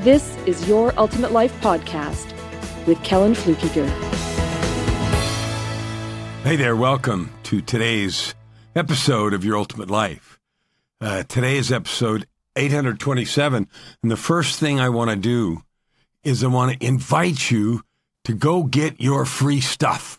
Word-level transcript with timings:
this 0.00 0.36
is 0.46 0.66
Your 0.66 0.98
Ultimate 0.98 1.30
Life 1.30 1.52
podcast 1.60 2.34
with 2.86 3.02
Kellan 3.02 3.34
Fluckiger. 3.34 3.86
Hey 6.42 6.56
there, 6.56 6.74
welcome 6.74 7.30
to 7.42 7.60
today's 7.60 8.34
episode 8.74 9.34
of 9.34 9.44
Your 9.44 9.58
Ultimate 9.58 9.90
Life. 9.90 10.40
Uh, 11.02 11.24
today 11.24 11.58
is 11.58 11.70
episode 11.70 12.26
827, 12.56 13.68
and 14.02 14.10
the 14.10 14.16
first 14.16 14.58
thing 14.58 14.80
I 14.80 14.88
want 14.88 15.10
to 15.10 15.16
do 15.16 15.64
is 16.24 16.42
I 16.42 16.46
want 16.46 16.80
to 16.80 16.86
invite 16.86 17.50
you 17.50 17.82
to 18.24 18.32
go 18.32 18.62
get 18.62 19.02
your 19.02 19.26
free 19.26 19.60
stuff. 19.60 20.18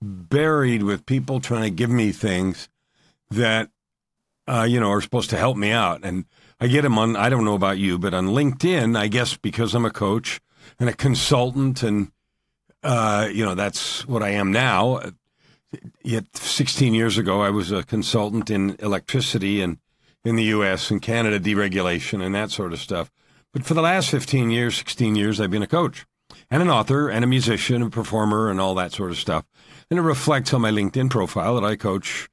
buried 0.00 0.82
with 0.82 1.06
people 1.06 1.40
trying 1.40 1.62
to 1.62 1.70
give 1.70 1.90
me 1.90 2.12
things 2.12 2.68
that, 3.30 3.70
uh, 4.46 4.66
you 4.68 4.78
know, 4.78 4.90
are 4.90 5.00
supposed 5.00 5.30
to 5.30 5.36
help 5.36 5.56
me 5.56 5.70
out. 5.70 6.00
And 6.02 6.24
I 6.60 6.68
get 6.68 6.82
them 6.82 6.98
on, 6.98 7.16
I 7.16 7.28
don't 7.28 7.44
know 7.44 7.54
about 7.54 7.78
you, 7.78 7.98
but 7.98 8.14
on 8.14 8.28
LinkedIn, 8.28 8.96
I 8.96 9.08
guess 9.08 9.36
because 9.36 9.74
I'm 9.74 9.84
a 9.84 9.90
coach 9.90 10.40
and 10.78 10.88
a 10.88 10.94
consultant 10.94 11.82
and, 11.82 12.12
uh, 12.82 13.28
you 13.32 13.44
know, 13.44 13.54
that's 13.54 14.06
what 14.06 14.22
I 14.22 14.30
am 14.30 14.52
now. 14.52 15.00
Yet 16.02 16.36
16 16.36 16.94
years 16.94 17.18
ago, 17.18 17.42
I 17.42 17.50
was 17.50 17.72
a 17.72 17.82
consultant 17.82 18.50
in 18.50 18.76
electricity 18.78 19.60
and 19.60 19.78
in 20.24 20.36
the 20.36 20.44
U.S. 20.44 20.90
and 20.90 21.02
Canada 21.02 21.38
deregulation 21.38 22.24
and 22.24 22.34
that 22.34 22.50
sort 22.50 22.72
of 22.72 22.78
stuff. 22.78 23.10
But 23.52 23.64
for 23.64 23.74
the 23.74 23.82
last 23.82 24.10
15 24.10 24.50
years, 24.50 24.76
16 24.76 25.16
years, 25.16 25.40
I've 25.40 25.50
been 25.50 25.62
a 25.62 25.66
coach 25.66 26.06
and 26.50 26.62
an 26.62 26.70
author 26.70 27.08
and 27.08 27.24
a 27.24 27.28
musician, 27.28 27.82
a 27.82 27.90
performer, 27.90 28.50
and 28.50 28.60
all 28.60 28.74
that 28.74 28.92
sort 28.92 29.10
of 29.10 29.18
stuff. 29.18 29.44
And 29.90 29.98
it 29.98 30.02
reflects 30.02 30.52
on 30.52 30.62
my 30.62 30.70
LinkedIn 30.70 31.10
profile 31.10 31.54
that 31.54 31.64
I 31.64 31.76
coach 31.76 32.28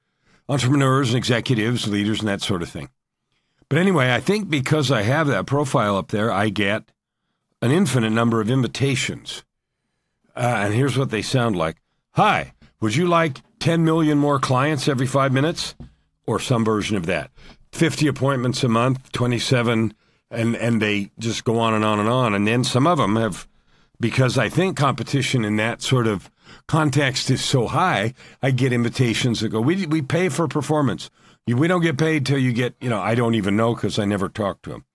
entrepreneurs 0.48 1.10
and 1.10 1.18
executives, 1.18 1.88
leaders, 1.88 2.20
and 2.20 2.28
that 2.28 2.42
sort 2.42 2.62
of 2.62 2.70
thing. 2.70 2.90
But 3.70 3.80
anyway, 3.80 4.14
I 4.14 4.20
think 4.20 4.50
because 4.50 4.92
I 4.92 5.02
have 5.02 5.28
that 5.28 5.48
profile 5.48 5.98
up 5.98 6.10
there, 6.10 6.32
I 6.32 6.50
get 6.50 6.92
an 7.62 7.72
infinite 7.72 8.12
number 8.12 8.42
of 8.42 8.50
invitations. 8.50 9.44
Uh, 10.36 10.64
and 10.66 10.74
here's 10.74 10.98
what 10.98 11.10
they 11.10 11.22
sound 11.22 11.56
like 11.56 11.78
Hi, 12.12 12.54
would 12.80 12.96
you 12.96 13.08
like 13.08 13.42
10 13.60 13.84
million 13.84 14.18
more 14.18 14.40
clients 14.40 14.88
every 14.88 15.08
five 15.08 15.34
minutes? 15.34 15.76
Or 16.28 16.40
some 16.40 16.64
version 16.64 16.98
of 16.98 17.06
that. 17.08 17.30
50 17.72 18.08
appointments 18.08 18.64
a 18.64 18.70
month, 18.70 19.12
27, 19.12 19.94
and, 20.32 20.56
and 20.56 20.82
they 20.82 21.12
just 21.20 21.44
go 21.44 21.60
on 21.60 21.74
and 21.74 21.84
on 21.84 22.00
and 22.00 22.08
on. 22.08 22.34
And 22.34 22.48
then 22.48 22.64
some 22.64 22.88
of 22.88 22.98
them 22.98 23.16
have, 23.16 23.48
because 24.00 24.38
I 24.38 24.50
think 24.50 24.78
competition 24.78 25.46
in 25.46 25.56
that 25.58 25.82
sort 25.82 26.08
of 26.08 26.30
context 26.68 27.30
is 27.30 27.44
so 27.44 27.68
high, 27.68 28.14
I 28.42 28.52
get 28.52 28.74
invitations 28.74 29.40
that 29.40 29.50
go, 29.50 29.62
we, 29.62 29.86
we 29.86 30.02
pay 30.02 30.30
for 30.30 30.48
performance. 30.48 31.10
We 31.48 31.68
don't 31.68 31.82
get 31.82 31.98
paid 31.98 32.26
till 32.26 32.40
you 32.40 32.54
get, 32.54 32.76
you 32.82 32.90
know, 32.90 33.00
I 33.00 33.14
don't 33.14 33.36
even 33.36 33.56
know 33.56 33.76
because 33.76 34.00
I 34.00 34.06
never 34.06 34.30
talked 34.30 34.64
to 34.64 34.72
them. 34.72 34.86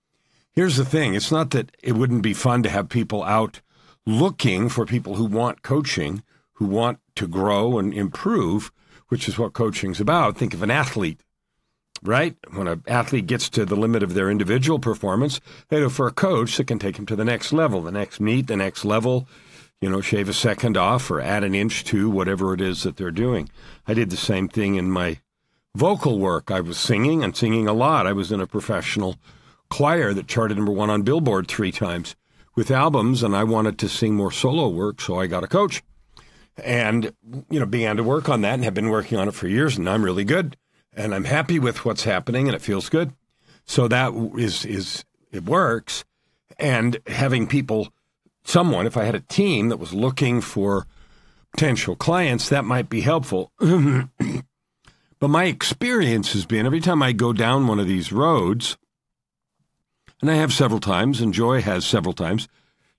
Here's 0.52 0.76
the 0.76 0.84
thing 0.84 1.14
it's 1.14 1.30
not 1.30 1.50
that 1.50 1.70
it 1.82 1.92
wouldn't 1.92 2.22
be 2.22 2.34
fun 2.34 2.62
to 2.64 2.70
have 2.70 2.88
people 2.88 3.22
out 3.22 3.60
looking 4.04 4.68
for 4.68 4.84
people 4.84 5.14
who 5.14 5.24
want 5.24 5.62
coaching, 5.62 6.22
who 6.54 6.66
want 6.66 6.98
to 7.14 7.28
grow 7.28 7.78
and 7.78 7.94
improve, 7.94 8.72
which 9.08 9.28
is 9.28 9.38
what 9.38 9.52
coaching's 9.52 10.00
about. 10.00 10.36
Think 10.36 10.52
of 10.52 10.62
an 10.62 10.70
athlete, 10.70 11.22
right? 12.02 12.36
When 12.52 12.66
an 12.66 12.82
athlete 12.86 13.26
gets 13.26 13.48
to 13.50 13.64
the 13.64 13.76
limit 13.76 14.02
of 14.02 14.14
their 14.14 14.30
individual 14.30 14.78
performance, 14.78 15.40
they 15.68 15.80
go 15.80 15.88
for 15.88 16.06
a 16.06 16.12
coach 16.12 16.56
that 16.56 16.66
can 16.66 16.78
take 16.78 16.96
them 16.96 17.06
to 17.06 17.16
the 17.16 17.24
next 17.24 17.52
level, 17.52 17.82
the 17.82 17.92
next 17.92 18.20
meet, 18.20 18.46
the 18.46 18.56
next 18.56 18.84
level, 18.84 19.28
you 19.80 19.88
know, 19.88 20.00
shave 20.00 20.28
a 20.28 20.34
second 20.34 20.76
off 20.76 21.10
or 21.10 21.20
add 21.20 21.44
an 21.44 21.54
inch 21.54 21.84
to 21.84 22.10
whatever 22.10 22.54
it 22.54 22.60
is 22.60 22.82
that 22.82 22.96
they're 22.96 23.10
doing. 23.10 23.48
I 23.86 23.94
did 23.94 24.10
the 24.10 24.16
same 24.16 24.48
thing 24.48 24.74
in 24.74 24.90
my 24.90 25.20
vocal 25.74 26.18
work. 26.18 26.50
I 26.50 26.60
was 26.60 26.78
singing 26.78 27.24
and 27.24 27.36
singing 27.36 27.66
a 27.66 27.72
lot. 27.72 28.06
I 28.06 28.12
was 28.12 28.30
in 28.32 28.40
a 28.40 28.46
professional 28.46 29.16
choir 29.70 30.12
that 30.12 30.26
charted 30.26 30.56
number 30.56 30.72
one 30.72 30.90
on 30.90 31.02
Billboard 31.02 31.48
three 31.48 31.72
times 31.72 32.16
with 32.56 32.70
albums, 32.70 33.22
and 33.22 33.34
I 33.36 33.44
wanted 33.44 33.78
to 33.78 33.88
sing 33.88 34.14
more 34.14 34.32
solo 34.32 34.68
work, 34.68 35.00
so 35.00 35.18
I 35.18 35.26
got 35.26 35.44
a 35.44 35.48
coach. 35.48 35.82
And, 36.62 37.12
you 37.48 37.60
know, 37.60 37.66
began 37.66 37.96
to 37.96 38.02
work 38.02 38.28
on 38.28 38.42
that 38.42 38.54
and 38.54 38.64
have 38.64 38.74
been 38.74 38.90
working 38.90 39.16
on 39.16 39.28
it 39.28 39.34
for 39.34 39.48
years, 39.48 39.78
and 39.78 39.88
I'm 39.88 40.04
really 40.04 40.24
good. 40.24 40.56
And 40.92 41.14
I'm 41.14 41.24
happy 41.24 41.58
with 41.58 41.84
what's 41.84 42.04
happening, 42.04 42.48
and 42.48 42.54
it 42.54 42.62
feels 42.62 42.88
good. 42.88 43.12
So 43.64 43.88
that 43.88 44.12
is, 44.36 44.64
is 44.64 45.04
it 45.30 45.44
works. 45.44 46.04
And 46.58 46.98
having 47.06 47.46
people, 47.46 47.92
someone, 48.44 48.86
if 48.86 48.96
I 48.96 49.04
had 49.04 49.14
a 49.14 49.20
team 49.20 49.68
that 49.68 49.78
was 49.78 49.94
looking 49.94 50.40
for 50.40 50.86
potential 51.52 51.96
clients, 51.96 52.48
that 52.48 52.64
might 52.64 52.88
be 52.88 53.00
helpful. 53.00 53.52
But 55.20 55.28
my 55.28 55.44
experience 55.44 56.32
has 56.32 56.46
been 56.46 56.64
every 56.64 56.80
time 56.80 57.02
I 57.02 57.12
go 57.12 57.34
down 57.34 57.66
one 57.66 57.78
of 57.78 57.86
these 57.86 58.10
roads, 58.10 58.78
and 60.22 60.30
I 60.30 60.34
have 60.34 60.52
several 60.52 60.80
times, 60.80 61.20
and 61.20 61.34
Joy 61.34 61.60
has 61.60 61.84
several 61.84 62.14
times, 62.14 62.48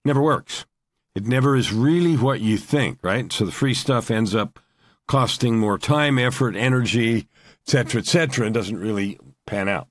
never 0.05 0.21
works. 0.21 0.67
It 1.15 1.25
never 1.25 1.55
is 1.55 1.73
really 1.73 2.15
what 2.15 2.39
you 2.39 2.57
think, 2.57 2.99
right? 3.01 3.33
So 3.33 3.45
the 3.45 3.51
free 3.51 3.73
stuff 3.73 4.11
ends 4.11 4.35
up 4.35 4.59
costing 5.07 5.57
more 5.57 5.79
time, 5.79 6.19
effort, 6.19 6.55
energy, 6.55 7.27
etc., 7.65 8.01
etc., 8.01 8.45
and 8.45 8.53
doesn't 8.53 8.79
really 8.79 9.19
pan 9.45 9.69
out. 9.69 9.87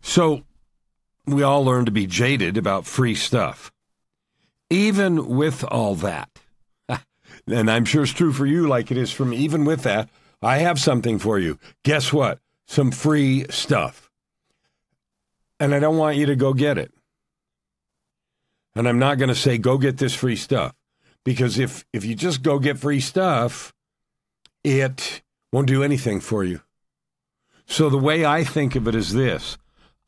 So 0.00 0.44
we 1.26 1.42
all 1.42 1.64
learn 1.64 1.84
to 1.86 1.90
be 1.90 2.06
jaded 2.06 2.56
about 2.56 2.86
free 2.86 3.14
stuff. 3.14 3.72
Even 4.70 5.28
with 5.28 5.64
all 5.64 5.94
that, 5.96 6.30
and 7.46 7.70
I'm 7.70 7.84
sure 7.84 8.02
it's 8.02 8.12
true 8.12 8.32
for 8.32 8.46
you, 8.46 8.66
like 8.66 8.90
it 8.90 8.96
is 8.96 9.10
for 9.10 9.24
me, 9.24 9.36
even 9.38 9.64
with 9.64 9.82
that, 9.82 10.08
I 10.42 10.58
have 10.58 10.78
something 10.78 11.18
for 11.18 11.38
you. 11.38 11.58
Guess 11.84 12.12
what? 12.12 12.38
Some 12.66 12.90
free 12.90 13.46
stuff. 13.50 14.10
And 15.58 15.74
I 15.74 15.80
don't 15.80 15.96
want 15.96 16.16
you 16.16 16.26
to 16.26 16.36
go 16.36 16.52
get 16.52 16.76
it. 16.76 16.92
And 18.74 18.88
I'm 18.88 18.98
not 18.98 19.18
going 19.18 19.28
to 19.28 19.34
say, 19.34 19.56
go 19.56 19.78
get 19.78 19.98
this 19.98 20.14
free 20.14 20.36
stuff. 20.36 20.74
Because 21.24 21.58
if, 21.58 21.84
if 21.92 22.04
you 22.04 22.14
just 22.14 22.42
go 22.42 22.58
get 22.58 22.78
free 22.78 23.00
stuff, 23.00 23.72
it 24.62 25.22
won't 25.52 25.68
do 25.68 25.82
anything 25.82 26.20
for 26.20 26.44
you. 26.44 26.60
So 27.66 27.88
the 27.88 27.98
way 27.98 28.24
I 28.24 28.44
think 28.44 28.76
of 28.76 28.86
it 28.88 28.94
is 28.94 29.12
this 29.12 29.58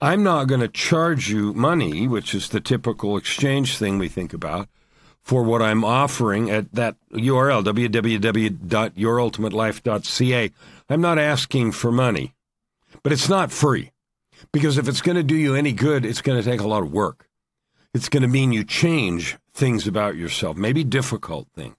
I'm 0.01 0.23
not 0.23 0.47
going 0.47 0.61
to 0.61 0.69
charge 0.69 1.29
you 1.31 1.53
money, 1.55 2.07
which 2.07 2.33
is 2.35 2.51
the 2.51 2.61
typical 2.61 3.17
exchange 3.17 3.79
thing 3.79 3.97
we 3.99 4.09
think 4.09 4.35
about 4.35 4.69
for 5.23 5.43
what 5.43 5.63
I'm 5.63 5.85
offering 5.85 6.51
at 6.51 6.71
that 6.73 6.97
URL, 7.13 7.65
www.yourultimatelife.ca. 7.65 10.51
I'm 10.89 11.01
not 11.01 11.19
asking 11.19 11.73
for 11.73 11.91
money, 11.91 12.33
but 13.03 13.13
it's 13.13 13.29
not 13.29 13.51
free 13.51 13.91
because 14.53 14.79
if 14.79 14.87
it's 14.87 15.01
going 15.01 15.17
to 15.17 15.23
do 15.23 15.35
you 15.35 15.55
any 15.55 15.73
good, 15.73 16.05
it's 16.05 16.23
going 16.23 16.41
to 16.41 16.49
take 16.49 16.61
a 16.61 16.69
lot 16.69 16.83
of 16.83 16.93
work. 16.93 17.29
It's 17.95 18.11
going 18.11 18.23
to 18.23 18.29
mean 18.29 18.53
you 18.53 18.63
change 18.65 19.39
things 19.55 19.89
about 19.89 20.17
yourself, 20.17 20.59
maybe 20.59 20.85
difficult 20.85 21.49
things. 21.55 21.77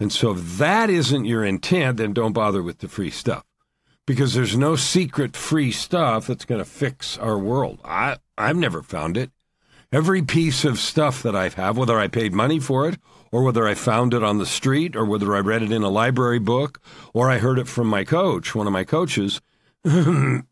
And 0.00 0.12
so 0.12 0.32
if 0.32 0.58
that 0.58 0.90
isn't 0.90 1.24
your 1.24 1.44
intent, 1.44 1.98
then 1.98 2.12
don't 2.12 2.32
bother 2.32 2.60
with 2.62 2.80
the 2.80 2.88
free 2.88 3.10
stuff 3.10 3.44
because 4.06 4.34
there's 4.34 4.56
no 4.56 4.76
secret 4.76 5.36
free 5.36 5.72
stuff 5.72 6.26
that's 6.26 6.44
going 6.44 6.60
to 6.60 6.64
fix 6.64 7.16
our 7.18 7.38
world. 7.38 7.80
I, 7.84 8.18
I've 8.36 8.56
never 8.56 8.82
found 8.82 9.16
it. 9.16 9.30
Every 9.92 10.22
piece 10.22 10.64
of 10.64 10.78
stuff 10.78 11.22
that 11.22 11.36
I 11.36 11.48
have, 11.50 11.78
whether 11.78 11.98
I 11.98 12.08
paid 12.08 12.32
money 12.32 12.58
for 12.58 12.88
it, 12.88 12.98
or 13.30 13.42
whether 13.42 13.66
I 13.66 13.74
found 13.74 14.12
it 14.12 14.22
on 14.22 14.38
the 14.38 14.46
street, 14.46 14.96
or 14.96 15.04
whether 15.04 15.34
I 15.34 15.40
read 15.40 15.62
it 15.62 15.72
in 15.72 15.82
a 15.82 15.88
library 15.88 16.38
book, 16.38 16.80
or 17.12 17.30
I 17.30 17.38
heard 17.38 17.58
it 17.58 17.68
from 17.68 17.86
my 17.86 18.04
coach, 18.04 18.54
one 18.54 18.66
of 18.66 18.72
my 18.72 18.84
coaches, 18.84 19.40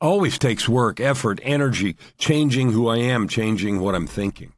always 0.00 0.38
takes 0.38 0.68
work, 0.68 1.00
effort, 1.00 1.40
energy, 1.42 1.96
changing 2.18 2.72
who 2.72 2.88
I 2.88 2.98
am, 2.98 3.28
changing 3.28 3.80
what 3.80 3.94
I'm 3.94 4.06
thinking. 4.06 4.52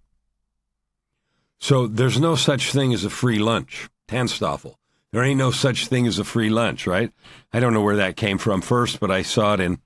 So 1.58 1.86
there's 1.86 2.18
no 2.18 2.34
such 2.36 2.72
thing 2.72 2.94
as 2.94 3.04
a 3.04 3.10
free 3.10 3.38
lunch. 3.38 3.88
TANSTAAFL. 4.08 4.74
There 5.12 5.24
ain't 5.24 5.38
no 5.38 5.50
such 5.50 5.88
thing 5.88 6.06
as 6.06 6.18
a 6.18 6.24
free 6.24 6.50
lunch, 6.50 6.86
right? 6.86 7.12
I 7.52 7.60
don't 7.60 7.74
know 7.74 7.82
where 7.82 7.96
that 7.96 8.16
came 8.16 8.38
from 8.38 8.60
first, 8.60 9.00
but 9.00 9.10
I 9.10 9.22
saw 9.22 9.54
it 9.54 9.60
in 9.60 9.80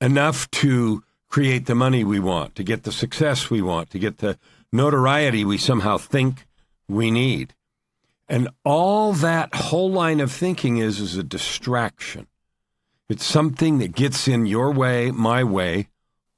Enough 0.00 0.50
to 0.50 1.02
create 1.28 1.66
the 1.66 1.74
money 1.74 2.04
we 2.04 2.20
want, 2.20 2.54
to 2.56 2.64
get 2.64 2.82
the 2.82 2.92
success 2.92 3.50
we 3.50 3.62
want, 3.62 3.90
to 3.90 3.98
get 3.98 4.18
the 4.18 4.38
notoriety 4.72 5.44
we 5.44 5.58
somehow 5.58 5.96
think 5.96 6.46
we 6.88 7.10
need. 7.10 7.54
And 8.28 8.48
all 8.64 9.12
that 9.12 9.54
whole 9.54 9.90
line 9.90 10.20
of 10.20 10.32
thinking 10.32 10.78
is 10.78 11.00
is 11.00 11.16
a 11.16 11.22
distraction. 11.22 12.26
It's 13.08 13.24
something 13.24 13.78
that 13.78 13.94
gets 13.94 14.26
in 14.26 14.46
your 14.46 14.72
way, 14.72 15.12
my 15.12 15.44
way, 15.44 15.88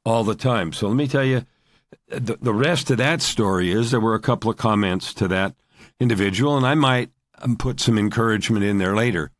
all 0.04 0.22
the 0.22 0.34
time. 0.34 0.72
So 0.72 0.86
let 0.88 0.96
me 0.96 1.08
tell 1.08 1.24
you, 1.24 1.46
the, 2.08 2.36
the 2.40 2.52
rest 2.52 2.90
of 2.90 2.98
that 2.98 3.22
story 3.22 3.70
is 3.70 3.90
there 3.90 4.00
were 4.00 4.14
a 4.14 4.20
couple 4.20 4.50
of 4.50 4.58
comments 4.58 5.14
to 5.14 5.28
that 5.28 5.54
individual, 5.98 6.56
and 6.56 6.66
I 6.66 6.74
might 6.74 7.10
um, 7.40 7.56
put 7.56 7.80
some 7.80 7.98
encouragement 7.98 8.64
in 8.64 8.78
there 8.78 8.94
later. 8.94 9.30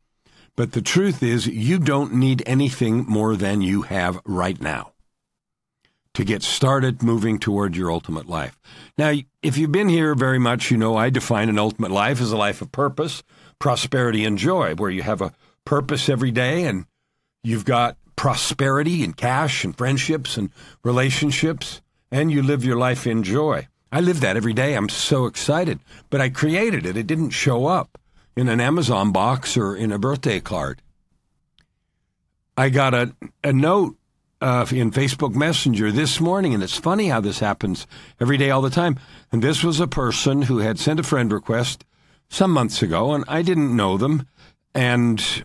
But 0.59 0.73
the 0.73 0.81
truth 0.81 1.23
is, 1.23 1.47
you 1.47 1.79
don't 1.79 2.15
need 2.15 2.43
anything 2.45 3.05
more 3.07 3.37
than 3.37 3.61
you 3.61 3.83
have 3.83 4.19
right 4.25 4.59
now 4.59 4.91
to 6.13 6.25
get 6.25 6.43
started 6.43 7.01
moving 7.01 7.39
toward 7.39 7.77
your 7.77 7.89
ultimate 7.89 8.27
life. 8.27 8.59
Now, 8.97 9.13
if 9.41 9.57
you've 9.57 9.71
been 9.71 9.87
here 9.87 10.15
very 10.15 10.37
much, 10.37 10.69
you 10.69 10.75
know 10.75 10.97
I 10.97 11.11
define 11.11 11.47
an 11.47 11.57
ultimate 11.57 11.91
life 11.91 12.19
as 12.19 12.33
a 12.33 12.37
life 12.37 12.61
of 12.61 12.73
purpose, 12.73 13.23
prosperity, 13.57 14.25
and 14.25 14.37
joy, 14.37 14.75
where 14.75 14.89
you 14.89 15.01
have 15.01 15.21
a 15.21 15.31
purpose 15.63 16.09
every 16.09 16.31
day 16.31 16.65
and 16.65 16.85
you've 17.41 17.63
got 17.63 17.95
prosperity 18.17 19.01
and 19.01 19.15
cash 19.15 19.63
and 19.63 19.77
friendships 19.77 20.35
and 20.35 20.49
relationships, 20.83 21.79
and 22.11 22.33
you 22.33 22.43
live 22.43 22.65
your 22.65 22.77
life 22.77 23.07
in 23.07 23.23
joy. 23.23 23.65
I 23.93 24.01
live 24.01 24.19
that 24.19 24.35
every 24.35 24.51
day. 24.51 24.73
I'm 24.73 24.89
so 24.89 25.25
excited. 25.25 25.79
But 26.09 26.19
I 26.19 26.27
created 26.27 26.85
it, 26.85 26.97
it 26.97 27.07
didn't 27.07 27.29
show 27.29 27.65
up 27.65 27.97
in 28.35 28.47
an 28.47 28.61
Amazon 28.61 29.11
box 29.11 29.57
or 29.57 29.75
in 29.75 29.91
a 29.91 29.99
birthday 29.99 30.39
card. 30.39 30.81
I 32.57 32.69
got 32.69 32.93
a, 32.93 33.15
a 33.43 33.53
note 33.53 33.95
uh, 34.41 34.65
in 34.71 34.91
Facebook 34.91 35.35
Messenger 35.35 35.91
this 35.91 36.19
morning, 36.19 36.53
and 36.53 36.63
it's 36.63 36.77
funny 36.77 37.07
how 37.07 37.21
this 37.21 37.39
happens 37.39 37.87
every 38.19 38.37
day, 38.37 38.49
all 38.49 38.61
the 38.61 38.69
time. 38.69 38.99
And 39.31 39.41
this 39.41 39.63
was 39.63 39.79
a 39.79 39.87
person 39.87 40.43
who 40.43 40.59
had 40.59 40.79
sent 40.79 40.99
a 40.99 41.03
friend 41.03 41.31
request 41.31 41.85
some 42.29 42.51
months 42.51 42.81
ago, 42.81 43.13
and 43.13 43.23
I 43.27 43.41
didn't 43.41 43.75
know 43.75 43.97
them, 43.97 44.27
and 44.73 45.43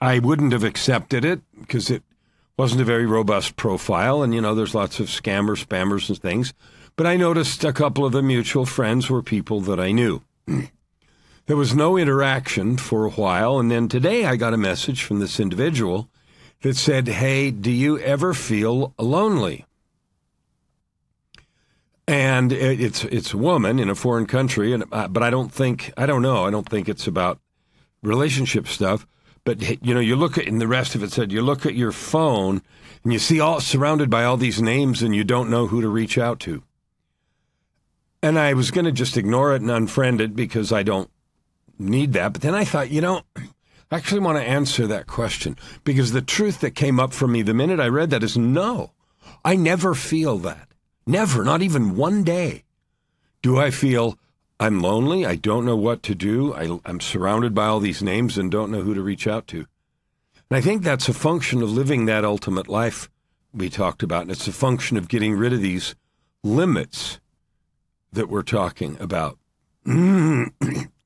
I 0.00 0.18
wouldn't 0.18 0.52
have 0.52 0.64
accepted 0.64 1.24
it 1.24 1.40
because 1.58 1.90
it 1.90 2.02
wasn't 2.56 2.82
a 2.82 2.84
very 2.84 3.06
robust 3.06 3.56
profile, 3.56 4.22
and 4.22 4.34
you 4.34 4.40
know, 4.40 4.54
there's 4.54 4.74
lots 4.74 5.00
of 5.00 5.06
scammers, 5.06 5.64
spammers, 5.64 6.08
and 6.08 6.18
things. 6.18 6.52
But 6.96 7.06
I 7.06 7.16
noticed 7.16 7.64
a 7.64 7.72
couple 7.72 8.04
of 8.04 8.12
the 8.12 8.22
mutual 8.22 8.66
friends 8.66 9.08
were 9.08 9.22
people 9.22 9.60
that 9.62 9.80
I 9.80 9.92
knew. 9.92 10.22
there 11.50 11.56
was 11.56 11.74
no 11.74 11.96
interaction 11.96 12.76
for 12.76 13.04
a 13.04 13.10
while, 13.10 13.58
and 13.58 13.72
then 13.72 13.88
today 13.88 14.24
I 14.24 14.36
got 14.36 14.54
a 14.54 14.56
message 14.56 15.02
from 15.02 15.18
this 15.18 15.40
individual 15.40 16.08
that 16.62 16.76
said, 16.76 17.08
Hey, 17.08 17.50
do 17.50 17.72
you 17.72 17.98
ever 17.98 18.34
feel 18.34 18.94
lonely? 19.00 19.66
And 22.06 22.52
it's 22.52 23.02
it's 23.02 23.34
a 23.34 23.36
woman 23.36 23.80
in 23.80 23.90
a 23.90 23.96
foreign 23.96 24.26
country, 24.26 24.72
and 24.72 24.84
uh, 24.92 25.08
but 25.08 25.24
I 25.24 25.30
don't 25.30 25.52
think 25.52 25.92
I 25.96 26.06
don't 26.06 26.22
know 26.22 26.46
I 26.46 26.52
don't 26.52 26.68
think 26.68 26.88
it's 26.88 27.08
about 27.08 27.40
relationship 28.00 28.68
stuff. 28.68 29.04
But 29.42 29.84
you 29.84 29.92
know, 29.92 29.98
you 29.98 30.14
look 30.14 30.38
at 30.38 30.46
and 30.46 30.60
the 30.60 30.68
rest 30.68 30.94
of 30.94 31.02
it 31.02 31.10
said 31.10 31.32
you 31.32 31.42
look 31.42 31.66
at 31.66 31.74
your 31.74 31.90
phone 31.90 32.62
and 33.02 33.12
you 33.12 33.18
see 33.18 33.40
all 33.40 33.60
surrounded 33.60 34.08
by 34.08 34.22
all 34.22 34.36
these 34.36 34.62
names, 34.62 35.02
and 35.02 35.16
you 35.16 35.24
don't 35.24 35.50
know 35.50 35.66
who 35.66 35.80
to 35.80 35.88
reach 35.88 36.16
out 36.16 36.38
to. 36.46 36.62
And 38.22 38.38
I 38.38 38.54
was 38.54 38.70
going 38.70 38.84
to 38.84 38.92
just 38.92 39.16
ignore 39.16 39.52
it 39.52 39.62
and 39.62 39.70
unfriend 39.70 40.20
it 40.20 40.36
because 40.36 40.70
I 40.70 40.84
don't 40.84 41.10
need 41.80 42.12
that. 42.12 42.32
But 42.32 42.42
then 42.42 42.54
I 42.54 42.64
thought, 42.64 42.90
you 42.90 43.00
know, 43.00 43.22
I 43.36 43.96
actually 43.96 44.20
want 44.20 44.38
to 44.38 44.44
answer 44.44 44.86
that 44.86 45.06
question 45.06 45.56
because 45.82 46.12
the 46.12 46.22
truth 46.22 46.60
that 46.60 46.74
came 46.74 47.00
up 47.00 47.12
for 47.12 47.26
me 47.26 47.42
the 47.42 47.54
minute 47.54 47.80
I 47.80 47.88
read 47.88 48.10
that 48.10 48.22
is 48.22 48.36
no, 48.36 48.92
I 49.44 49.56
never 49.56 49.94
feel 49.94 50.38
that. 50.38 50.68
Never, 51.06 51.44
not 51.44 51.62
even 51.62 51.96
one 51.96 52.22
day. 52.22 52.64
Do 53.42 53.58
I 53.58 53.70
feel 53.70 54.18
I'm 54.60 54.80
lonely? 54.80 55.24
I 55.24 55.34
don't 55.34 55.64
know 55.64 55.76
what 55.76 56.02
to 56.04 56.14
do. 56.14 56.54
I, 56.54 56.78
am 56.88 57.00
surrounded 57.00 57.54
by 57.54 57.66
all 57.66 57.80
these 57.80 58.02
names 58.02 58.36
and 58.36 58.50
don't 58.50 58.70
know 58.70 58.82
who 58.82 58.94
to 58.94 59.02
reach 59.02 59.26
out 59.26 59.46
to. 59.48 59.66
And 60.50 60.56
I 60.58 60.60
think 60.60 60.82
that's 60.82 61.08
a 61.08 61.14
function 61.14 61.62
of 61.62 61.70
living 61.70 62.04
that 62.04 62.24
ultimate 62.24 62.68
life 62.68 63.08
we 63.52 63.70
talked 63.70 64.02
about. 64.02 64.22
And 64.22 64.30
it's 64.30 64.46
a 64.46 64.52
function 64.52 64.96
of 64.96 65.08
getting 65.08 65.34
rid 65.34 65.52
of 65.52 65.62
these 65.62 65.94
limits 66.44 67.18
that 68.12 68.28
we're 68.28 68.42
talking 68.42 68.96
about. 69.00 69.38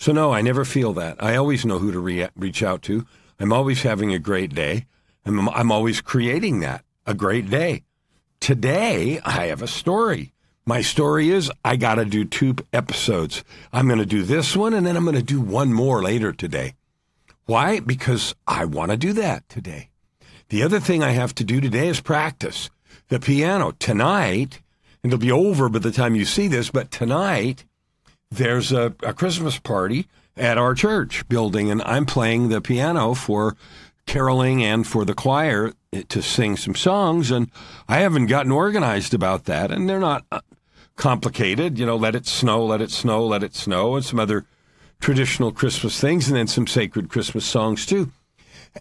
So, 0.00 0.12
no, 0.12 0.32
I 0.32 0.40
never 0.40 0.64
feel 0.64 0.94
that. 0.94 1.22
I 1.22 1.36
always 1.36 1.66
know 1.66 1.78
who 1.78 1.92
to 1.92 2.00
re- 2.00 2.28
reach 2.34 2.62
out 2.62 2.80
to. 2.82 3.06
I'm 3.38 3.52
always 3.52 3.82
having 3.82 4.14
a 4.14 4.18
great 4.18 4.54
day. 4.54 4.86
I'm, 5.26 5.46
I'm 5.50 5.70
always 5.70 6.00
creating 6.00 6.60
that, 6.60 6.86
a 7.06 7.12
great 7.12 7.50
day. 7.50 7.82
Today, 8.40 9.20
I 9.26 9.46
have 9.48 9.60
a 9.60 9.66
story. 9.66 10.32
My 10.64 10.80
story 10.80 11.28
is 11.28 11.52
I 11.66 11.76
got 11.76 11.96
to 11.96 12.06
do 12.06 12.24
two 12.24 12.54
episodes. 12.72 13.44
I'm 13.74 13.88
going 13.88 13.98
to 13.98 14.06
do 14.06 14.22
this 14.22 14.56
one 14.56 14.72
and 14.72 14.86
then 14.86 14.96
I'm 14.96 15.04
going 15.04 15.16
to 15.16 15.22
do 15.22 15.40
one 15.40 15.70
more 15.70 16.02
later 16.02 16.32
today. 16.32 16.74
Why? 17.44 17.80
Because 17.80 18.34
I 18.46 18.64
want 18.64 18.92
to 18.92 18.96
do 18.96 19.12
that 19.12 19.46
today. 19.50 19.90
The 20.48 20.62
other 20.62 20.80
thing 20.80 21.02
I 21.02 21.10
have 21.10 21.34
to 21.34 21.44
do 21.44 21.60
today 21.60 21.88
is 21.88 22.00
practice 22.00 22.70
the 23.08 23.20
piano. 23.20 23.72
Tonight, 23.78 24.62
and 25.02 25.12
it'll 25.12 25.20
be 25.20 25.30
over 25.30 25.68
by 25.68 25.80
the 25.80 25.90
time 25.90 26.14
you 26.14 26.24
see 26.24 26.48
this, 26.48 26.70
but 26.70 26.90
tonight, 26.90 27.66
there's 28.30 28.72
a, 28.72 28.94
a 29.02 29.12
Christmas 29.12 29.58
party 29.58 30.06
at 30.36 30.58
our 30.58 30.74
church 30.74 31.28
building, 31.28 31.70
and 31.70 31.82
I'm 31.82 32.06
playing 32.06 32.48
the 32.48 32.60
piano 32.60 33.14
for 33.14 33.56
caroling 34.06 34.62
and 34.62 34.86
for 34.86 35.04
the 35.04 35.14
choir 35.14 35.72
to 36.08 36.22
sing 36.22 36.56
some 36.56 36.74
songs. 36.74 37.30
And 37.30 37.50
I 37.88 37.98
haven't 37.98 38.26
gotten 38.26 38.52
organized 38.52 39.14
about 39.14 39.44
that, 39.44 39.70
and 39.70 39.88
they're 39.88 40.00
not 40.00 40.24
uh, 40.30 40.40
complicated. 40.96 41.78
You 41.78 41.86
know, 41.86 41.96
let 41.96 42.14
it 42.14 42.26
snow, 42.26 42.64
let 42.64 42.80
it 42.80 42.90
snow, 42.90 43.26
let 43.26 43.42
it 43.42 43.54
snow, 43.54 43.96
and 43.96 44.04
some 44.04 44.20
other 44.20 44.46
traditional 45.00 45.50
Christmas 45.50 46.00
things, 46.00 46.28
and 46.28 46.36
then 46.36 46.46
some 46.46 46.66
sacred 46.66 47.08
Christmas 47.08 47.44
songs 47.44 47.84
too. 47.84 48.12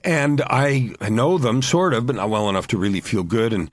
And 0.03 0.41
I 0.41 0.93
know 1.09 1.39
them 1.39 1.63
sort 1.63 1.95
of, 1.95 2.05
but 2.05 2.15
not 2.15 2.29
well 2.29 2.47
enough 2.49 2.67
to 2.67 2.77
really 2.77 3.01
feel 3.01 3.23
good 3.23 3.53
and 3.53 3.71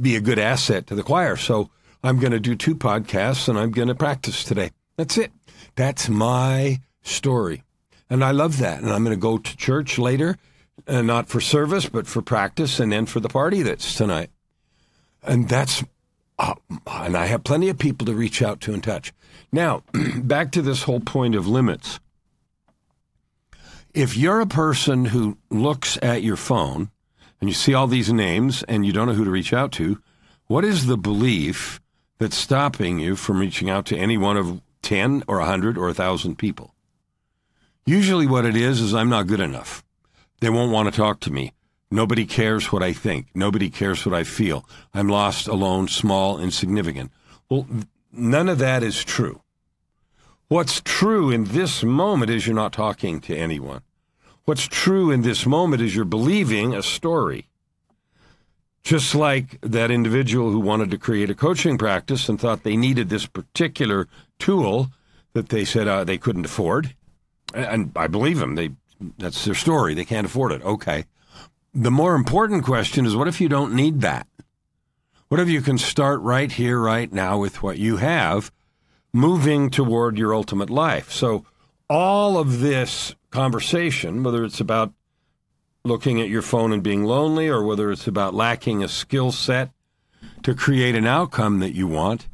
be 0.00 0.14
a 0.14 0.20
good 0.20 0.38
asset 0.38 0.86
to 0.86 0.94
the 0.94 1.02
choir. 1.02 1.36
So 1.36 1.70
I'm 2.04 2.20
going 2.20 2.32
to 2.32 2.38
do 2.38 2.54
two 2.54 2.76
podcasts 2.76 3.48
and 3.48 3.58
I'm 3.58 3.72
going 3.72 3.88
to 3.88 3.94
practice 3.94 4.44
today. 4.44 4.70
That's 5.02 5.18
it. 5.18 5.32
That's 5.74 6.08
my 6.08 6.80
story. 7.02 7.64
And 8.08 8.22
I 8.22 8.30
love 8.30 8.58
that. 8.58 8.80
And 8.80 8.92
I'm 8.92 9.02
going 9.02 9.16
to 9.16 9.20
go 9.20 9.36
to 9.36 9.56
church 9.56 9.98
later, 9.98 10.38
uh, 10.86 11.02
not 11.02 11.28
for 11.28 11.40
service, 11.40 11.88
but 11.88 12.06
for 12.06 12.22
practice 12.22 12.78
and 12.78 12.92
then 12.92 13.06
for 13.06 13.18
the 13.18 13.28
party 13.28 13.62
that's 13.62 13.96
tonight. 13.96 14.30
And 15.24 15.48
that's, 15.48 15.82
uh, 16.38 16.54
and 16.86 17.16
I 17.16 17.26
have 17.26 17.42
plenty 17.42 17.68
of 17.68 17.78
people 17.78 18.06
to 18.06 18.14
reach 18.14 18.42
out 18.42 18.60
to 18.60 18.74
and 18.74 18.80
touch. 18.80 19.12
Now, 19.50 19.82
back 20.18 20.52
to 20.52 20.62
this 20.62 20.84
whole 20.84 21.00
point 21.00 21.34
of 21.34 21.48
limits. 21.48 21.98
If 23.92 24.16
you're 24.16 24.40
a 24.40 24.46
person 24.46 25.06
who 25.06 25.36
looks 25.50 25.98
at 26.00 26.22
your 26.22 26.36
phone 26.36 26.92
and 27.40 27.50
you 27.50 27.54
see 27.54 27.74
all 27.74 27.88
these 27.88 28.12
names 28.12 28.62
and 28.68 28.86
you 28.86 28.92
don't 28.92 29.08
know 29.08 29.14
who 29.14 29.24
to 29.24 29.32
reach 29.32 29.52
out 29.52 29.72
to, 29.72 30.00
what 30.46 30.64
is 30.64 30.86
the 30.86 30.96
belief 30.96 31.80
that's 32.20 32.36
stopping 32.36 33.00
you 33.00 33.16
from 33.16 33.40
reaching 33.40 33.68
out 33.68 33.84
to 33.86 33.96
any 33.96 34.16
one 34.16 34.36
of 34.36 34.60
10 34.82 35.24
or 35.26 35.38
100 35.38 35.78
or 35.78 35.86
1,000 35.86 36.36
people? 36.36 36.74
Usually, 37.86 38.26
what 38.26 38.44
it 38.44 38.56
is, 38.56 38.80
is 38.80 38.94
I'm 38.94 39.08
not 39.08 39.26
good 39.26 39.40
enough. 39.40 39.82
They 40.40 40.50
won't 40.50 40.72
want 40.72 40.92
to 40.92 40.96
talk 40.96 41.20
to 41.20 41.32
me. 41.32 41.52
Nobody 41.90 42.24
cares 42.24 42.72
what 42.72 42.82
I 42.82 42.92
think. 42.92 43.26
Nobody 43.34 43.68
cares 43.68 44.06
what 44.06 44.14
I 44.14 44.24
feel. 44.24 44.66
I'm 44.94 45.08
lost, 45.08 45.46
alone, 45.46 45.88
small, 45.88 46.40
insignificant. 46.40 47.12
Well, 47.48 47.66
none 48.12 48.48
of 48.48 48.58
that 48.58 48.82
is 48.82 49.04
true. 49.04 49.42
What's 50.48 50.80
true 50.84 51.30
in 51.30 51.44
this 51.44 51.82
moment 51.82 52.30
is 52.30 52.46
you're 52.46 52.54
not 52.54 52.72
talking 52.72 53.20
to 53.22 53.36
anyone. 53.36 53.82
What's 54.44 54.66
true 54.66 55.10
in 55.10 55.22
this 55.22 55.46
moment 55.46 55.82
is 55.82 55.94
you're 55.94 56.04
believing 56.04 56.74
a 56.74 56.82
story. 56.82 57.46
Just 58.84 59.14
like 59.14 59.60
that 59.60 59.90
individual 59.90 60.50
who 60.50 60.58
wanted 60.58 60.90
to 60.90 60.98
create 60.98 61.30
a 61.30 61.34
coaching 61.34 61.78
practice 61.78 62.28
and 62.28 62.40
thought 62.40 62.64
they 62.64 62.76
needed 62.76 63.08
this 63.08 63.26
particular 63.26 64.08
tool 64.38 64.90
that 65.34 65.50
they 65.50 65.64
said 65.64 65.86
uh, 65.86 66.04
they 66.04 66.18
couldn't 66.18 66.46
afford. 66.46 66.94
And 67.54 67.92
I 67.94 68.08
believe 68.08 68.38
them. 68.38 68.56
They, 68.56 68.72
that's 69.18 69.44
their 69.44 69.54
story. 69.54 69.94
They 69.94 70.04
can't 70.04 70.26
afford 70.26 70.52
it. 70.52 70.62
Okay. 70.62 71.04
The 71.74 71.90
more 71.90 72.14
important 72.14 72.64
question 72.64 73.06
is 73.06 73.16
what 73.16 73.28
if 73.28 73.40
you 73.40 73.48
don't 73.48 73.74
need 73.74 74.00
that? 74.00 74.26
What 75.28 75.40
if 75.40 75.48
you 75.48 75.62
can 75.62 75.78
start 75.78 76.20
right 76.20 76.52
here, 76.52 76.78
right 76.78 77.10
now 77.10 77.38
with 77.38 77.62
what 77.62 77.78
you 77.78 77.96
have, 77.96 78.52
moving 79.14 79.70
toward 79.70 80.18
your 80.18 80.34
ultimate 80.34 80.68
life? 80.68 81.10
So, 81.10 81.46
all 81.88 82.36
of 82.36 82.60
this 82.60 83.14
conversation, 83.30 84.22
whether 84.22 84.44
it's 84.44 84.60
about 84.60 84.92
looking 85.84 86.20
at 86.20 86.28
your 86.28 86.42
phone 86.42 86.72
and 86.72 86.82
being 86.82 87.04
lonely, 87.04 87.48
or 87.48 87.62
whether 87.62 87.90
it's 87.90 88.06
about 88.06 88.34
lacking 88.34 88.82
a 88.82 88.88
skill 88.88 89.32
set 89.32 89.70
to 90.42 90.54
create 90.54 90.94
an 90.94 91.06
outcome 91.06 91.60
that 91.60 91.74
you 91.74 91.86
want, 91.86 92.28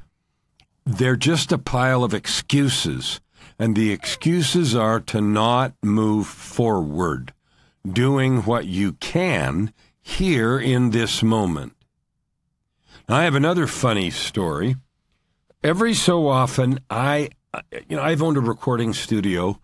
they're 0.85 1.17
just 1.17 1.53
a 1.53 1.59
pile 1.59 2.05
of 2.05 2.15
excuses. 2.15 3.21
And 3.59 3.75
the 3.75 3.91
excuses 3.91 4.75
are 4.77 5.01
to 5.01 5.21
not 5.21 5.75
move 5.83 6.27
forward, 6.27 7.33
doing 7.91 8.43
what 8.43 8.67
you 8.67 8.93
can 8.93 9.73
here 10.01 10.59
in 10.59 10.91
this 10.91 11.23
moment. 11.23 11.75
Now, 13.09 13.17
I 13.17 13.25
have 13.25 13.35
another 13.35 13.67
funny 13.67 14.11
story. 14.11 14.77
Every 15.65 15.95
so 15.95 16.29
often, 16.29 16.81
I, 16.89 17.31
you 17.89 17.97
know, 17.97 18.03
I've 18.03 18.23
owned 18.23 18.37
a 18.37 18.41
recording 18.41 18.93
studio 18.93 19.59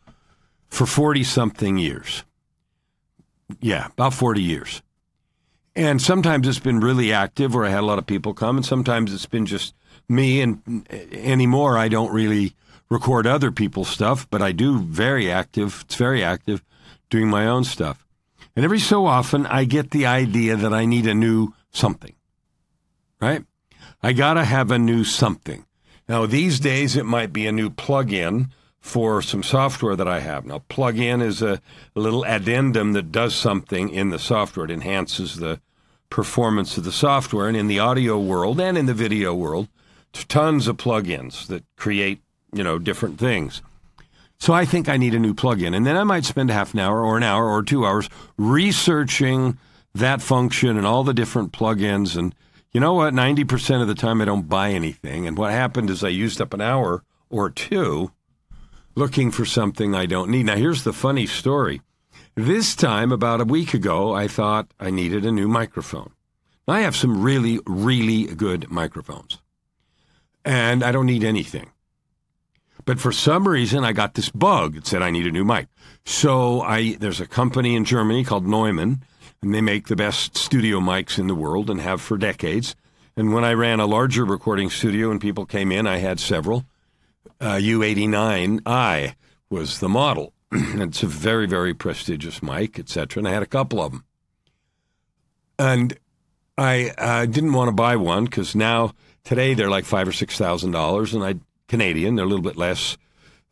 for 0.69 0.87
40 0.87 1.23
something 1.25 1.79
years. 1.79 2.25
Yeah, 3.61 3.87
about 3.87 4.15
40 4.15 4.43
years. 4.43 4.83
And 5.77 6.01
sometimes 6.01 6.47
it's 6.47 6.61
been 6.61 6.81
really 6.81 7.13
active 7.13 7.55
where 7.55 7.65
I 7.65 7.71
had 7.71 7.81
a 7.81 7.87
lot 7.87 7.99
of 7.99 8.07
people 8.07 8.33
come, 8.33 8.57
and 8.57 8.67
sometimes 8.67 9.13
it's 9.13 9.27
been 9.27 9.47
just 9.47 9.75
me. 10.09 10.41
And 10.41 10.87
eh, 10.91 11.07
anymore, 11.13 11.77
I 11.77 11.89
don't 11.89 12.13
really 12.13 12.55
record 12.89 13.27
other 13.27 13.51
people's 13.51 13.89
stuff, 13.89 14.29
but 14.31 14.41
I 14.41 14.53
do 14.53 14.79
very 14.79 15.31
active. 15.31 15.83
It's 15.85 15.97
very 15.97 16.23
active 16.23 16.63
doing 17.11 17.29
my 17.29 17.47
own 17.47 17.65
stuff. 17.65 18.07
And 18.55 18.65
every 18.65 18.79
so 18.79 19.07
often, 19.07 19.47
I 19.47 19.65
get 19.65 19.91
the 19.91 20.07
idea 20.07 20.57
that 20.57 20.73
I 20.73 20.85
need 20.85 21.07
a 21.07 21.15
new 21.15 21.55
something, 21.73 22.15
right? 23.21 23.45
I 24.03 24.13
got 24.13 24.35
to 24.35 24.45
have 24.45 24.71
a 24.71 24.79
new 24.79 25.03
something. 25.03 25.67
Now, 26.09 26.27
these 26.27 26.61
days, 26.61 26.95
it 26.95 27.07
might 27.07 27.33
be 27.33 27.47
a 27.47 27.53
new 27.53 27.71
plug-in 27.71 28.53
for 28.85 29.23
some 29.23 29.43
software 29.43 29.97
that 29.97 30.07
I 30.07 30.21
have. 30.21 30.45
Now, 30.45 30.59
plug-in 30.69 31.23
is 31.23 31.41
a, 31.41 31.59
a 31.97 32.01
little 32.01 32.23
addendum 32.27 32.93
that 32.93 33.11
does 33.11 33.35
something 33.35 33.89
in 33.89 34.11
the 34.11 34.19
software. 34.19 34.67
It 34.67 34.71
enhances 34.71 35.37
the 35.37 35.59
performance 36.11 36.77
of 36.77 36.85
the 36.85 36.93
software. 36.93 37.49
And 37.49 37.57
in 37.57 37.67
the 37.67 37.79
audio 37.79 38.21
world 38.21 38.61
and 38.61 38.77
in 38.77 38.85
the 38.85 38.93
video 38.93 39.35
world, 39.35 39.69
tons 40.13 40.69
of 40.69 40.77
plugins 40.77 41.47
that 41.47 41.65
create, 41.77 42.21
you 42.53 42.63
know, 42.63 42.79
different 42.79 43.19
things. 43.19 43.63
So 44.39 44.53
I 44.53 44.67
think 44.67 44.87
I 44.87 44.99
need 44.99 45.15
a 45.15 45.19
new 45.19 45.33
plugin. 45.33 45.75
And 45.75 45.87
then 45.87 45.97
I 45.97 46.05
might 46.05 46.27
spend 46.27 46.51
half 46.51 46.75
an 46.75 46.81
hour 46.81 47.03
or 47.03 47.17
an 47.17 47.23
hour 47.23 47.49
or 47.49 47.63
two 47.63 47.87
hours 47.87 48.11
researching 48.37 49.57
that 49.95 50.21
function 50.21 50.77
and 50.77 50.87
all 50.87 51.05
the 51.05 51.15
different 51.15 51.53
plugins. 51.53 52.19
And 52.19 52.35
you 52.73 52.81
know 52.81 52.93
what? 52.93 53.15
90% 53.15 53.81
of 53.81 53.89
the 53.89 53.95
time 53.95 54.21
I 54.21 54.27
don't 54.27 54.47
buy 54.47 54.73
anything. 54.73 55.27
And 55.27 55.39
what 55.39 55.53
happened 55.53 55.89
is 55.89 56.05
I 56.05 56.09
used 56.09 56.43
up 56.43 56.53
an 56.53 56.61
hour 56.61 57.03
or 57.31 57.49
two 57.49 58.13
looking 58.95 59.31
for 59.31 59.45
something 59.45 59.95
I 59.95 60.07
don't 60.07 60.31
need. 60.31 60.47
Now, 60.47 60.57
here's 60.57 60.85
the 60.85 60.93
funny 60.93 61.27
story. 61.27 61.83
This 62.35 62.75
time, 62.75 63.13
about 63.13 63.41
a 63.41 63.45
week 63.45 63.75
ago, 63.75 64.13
I 64.13 64.29
thought 64.29 64.73
I 64.81 64.91
needed 64.91 65.25
a 65.25 65.33
new 65.33 65.49
microphone. 65.49 66.13
I 66.67 66.81
have 66.81 66.97
some 66.97 67.23
really, 67.23 67.61
really 67.67 68.25
good 68.25 68.71
microphones, 68.71 69.41
and 70.45 70.83
I 70.83 70.93
don't 70.93 71.07
need 71.07 71.23
anything. 71.23 71.71
But 72.87 72.99
for 73.01 73.13
some 73.13 73.47
reason, 73.47 73.85
I 73.85 73.93
got 73.93 74.15
this 74.15 74.31
bug. 74.31 74.77
It 74.77 74.87
said 74.87 75.03
I 75.03 75.11
need 75.11 75.27
a 75.27 75.33
new 75.33 75.45
mic. 75.45 75.69
So 76.05 76.63
I 76.63 76.97
there's 76.97 77.21
a 77.21 77.27
company 77.27 77.77
in 77.77 77.85
Germany 77.85 78.25
called 78.25 78.47
Neumann, 78.47 79.05
and 79.43 79.55
they 79.55 79.61
make 79.61 79.89
the 79.89 79.97
best 79.97 80.37
studio 80.37 80.81
mics 80.81 81.19
in 81.19 81.27
the 81.27 81.35
world 81.35 81.71
and 81.71 81.81
have 81.81 82.01
for 82.01 82.17
decades. 82.17 82.75
And 83.17 83.33
when 83.33 83.45
I 83.45 83.53
ran 83.53 83.79
a 83.79 83.87
larger 83.87 84.25
recording 84.25 84.71
studio 84.71 85.11
and 85.11 85.21
people 85.21 85.47
came 85.47 85.71
in, 85.71 85.87
I 85.87 85.99
had 85.99 86.19
several 86.19 86.65
uh, 87.41 87.55
U89i 87.57 89.15
was 89.51 89.81
the 89.81 89.89
model. 89.89 90.33
it's 90.53 91.03
a 91.03 91.07
very, 91.07 91.47
very 91.47 91.75
prestigious 91.75 92.43
mic, 92.43 92.79
etc. 92.79 93.21
And 93.21 93.29
I 93.29 93.33
had 93.33 93.43
a 93.43 93.47
couple 93.47 93.81
of 93.81 93.93
them. 93.93 94.05
And 95.59 95.99
I 96.57 96.93
uh, 96.99 97.27
didn't 97.27 97.53
want 97.53 97.69
to 97.69 97.73
buy 97.73 97.97
one 97.97 98.25
because 98.25 98.55
now 98.55 98.93
today 99.25 99.55
they're 99.55 99.71
like 99.71 99.85
five 99.85 100.07
or 100.07 100.13
six 100.13 100.39
thousand 100.39 100.71
dollars, 100.71 101.15
and 101.15 101.25
I 101.25 101.37
Canadian, 101.69 102.15
they're 102.15 102.25
a 102.25 102.29
little 102.29 102.43
bit 102.43 102.57
less 102.57 102.97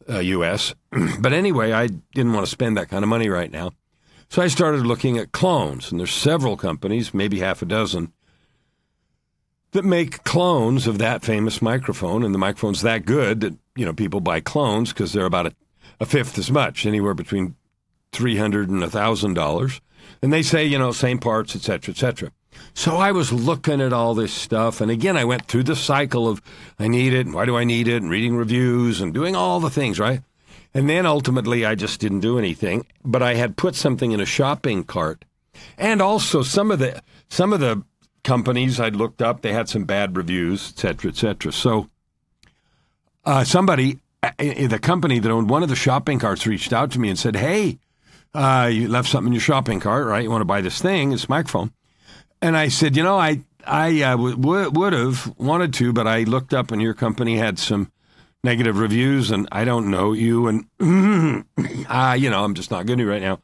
uh, 0.09 0.19
U.S. 0.19 0.75
but 1.21 1.33
anyway, 1.33 1.73
I 1.73 1.89
didn't 1.89 2.33
want 2.33 2.47
to 2.47 2.51
spend 2.51 2.77
that 2.77 2.89
kind 2.89 3.03
of 3.03 3.09
money 3.09 3.29
right 3.29 3.51
now, 3.51 3.73
so 4.29 4.43
I 4.43 4.49
started 4.49 4.87
looking 4.87 5.19
at 5.19 5.33
clones, 5.33 5.91
and 5.91 5.99
there's 5.99 6.13
several 6.13 6.57
companies, 6.57 7.13
maybe 7.13 7.41
half 7.41 7.63
a 7.63 7.67
dozen, 7.67 8.13
that 9.73 9.85
make 9.85 10.23
clones 10.25 10.87
of 10.87 10.99
that 10.99 11.25
famous 11.25 11.61
microphone, 11.61 12.23
and 12.23 12.35
the 12.35 12.39
microphone's 12.39 12.83
that 12.83 13.05
good 13.05 13.41
that 13.41 13.55
you 13.77 13.85
know 13.85 13.93
people 13.93 14.21
buy 14.21 14.41
clones 14.41 14.93
because 14.93 15.13
they're 15.13 15.27
about 15.27 15.47
a, 15.47 15.55
a, 16.01 16.07
fifth 16.07 16.39
as 16.39 16.51
much, 16.51 16.87
anywhere 16.87 17.15
between 17.15 17.57
three 18.13 18.37
hundred 18.37 18.69
and 18.69 18.83
a 18.83 18.91
thousand 18.91 19.35
dollars, 19.35 19.81
and 20.23 20.33
they 20.33 20.43
say 20.43 20.65
you 20.65 20.79
know 20.79 20.93
same 20.93 21.19
parts, 21.19 21.57
etc., 21.57 21.93
etc. 21.93 22.33
So 22.75 22.97
I 22.97 23.13
was 23.13 23.33
looking 23.33 23.81
at 23.81 23.93
all 23.93 24.15
this 24.15 24.33
stuff, 24.33 24.81
and 24.81 24.91
again 24.91 25.17
I 25.17 25.25
went 25.25 25.47
through 25.47 25.65
the 25.65 25.77
cycle 25.77 26.29
of 26.29 26.43
I 26.79 26.89
need 26.89 27.13
it, 27.13 27.27
and 27.27 27.35
why 27.35 27.45
do 27.45 27.57
I 27.57 27.65
need 27.65 27.89
it, 27.89 28.03
and 28.03 28.11
reading 28.11 28.37
reviews 28.37 29.01
and 29.01 29.15
doing 29.15 29.35
all 29.35 29.61
the 29.61 29.71
things, 29.71 29.99
right? 29.99 30.21
And 30.75 30.89
then 30.89 31.07
ultimately 31.07 31.65
I 31.65 31.75
just 31.75 32.01
didn't 32.01 32.21
do 32.21 32.39
anything, 32.39 32.87
but 33.05 33.23
I 33.23 33.35
had 33.35 33.57
put 33.57 33.75
something 33.75 34.13
in 34.13 34.21
a 34.21 34.27
shopping 34.27 34.85
cart. 34.85 35.25
And 35.77 36.01
also 36.01 36.43
some 36.43 36.71
of 36.71 36.79
the 36.79 37.03
some 37.29 37.53
of 37.53 37.61
the 37.61 37.83
companies 38.25 38.79
I'd 38.79 38.97
looked 38.97 39.21
up, 39.21 39.43
they 39.43 39.53
had 39.53 39.69
some 39.69 39.85
bad 39.85 40.17
reviews, 40.17 40.73
et 40.73 40.79
cetera, 40.79 41.11
et 41.11 41.17
cetera. 41.17 41.53
So 41.53 41.89
uh, 43.25 43.45
somebody, 43.45 44.01
uh, 44.23 44.31
the 44.39 44.79
company 44.81 45.19
that 45.19 45.31
owned 45.31 45.51
one 45.51 45.63
of 45.63 45.69
the 45.69 45.77
shopping 45.77 46.19
carts 46.19 46.47
reached 46.47 46.73
out 46.73 46.91
to 46.93 47.01
me 47.01 47.09
and 47.09 47.19
said, 47.19 47.37
hey, 47.37 47.79
uh, 48.35 48.71
you 48.73 48.89
left 48.89 49.09
something 49.09 49.29
in 49.29 49.35
your 49.35 49.41
shopping 49.41 49.81
cart, 49.81 50.07
right? 50.07 50.23
You 50.23 50.31
want 50.31 50.41
to 50.41 50.47
buy 50.47 50.61
this 50.61 50.81
thing, 50.81 51.11
this 51.11 51.29
microphone. 51.29 51.73
And 52.41 52.57
I 52.57 52.69
said, 52.69 52.97
you 52.97 53.03
know, 53.03 53.19
I, 53.19 53.43
I 53.67 54.03
uh, 54.03 54.17
w- 54.17 54.71
would 54.71 54.93
have 54.93 55.33
wanted 55.39 55.75
to, 55.75 55.93
but 55.93 56.07
I 56.07 56.23
looked 56.25 56.55
up 56.55 56.73
and 56.73 56.83
your 56.83 56.95
company 56.95 57.37
had 57.37 57.59
some 57.59 57.93
negative 58.43 58.79
reviews 58.79 59.31
and 59.31 59.49
I 59.53 59.65
don't 59.65 59.91
know 59.91 60.13
you 60.13 60.49
and, 60.49 60.65
uh, 61.89 62.17
you 62.19 62.31
know, 62.31 62.45
I'm 62.45 62.55
just 62.55 62.71
not 62.71 62.87
good 62.87 63.01
right 63.01 63.23
now. 63.23 63.41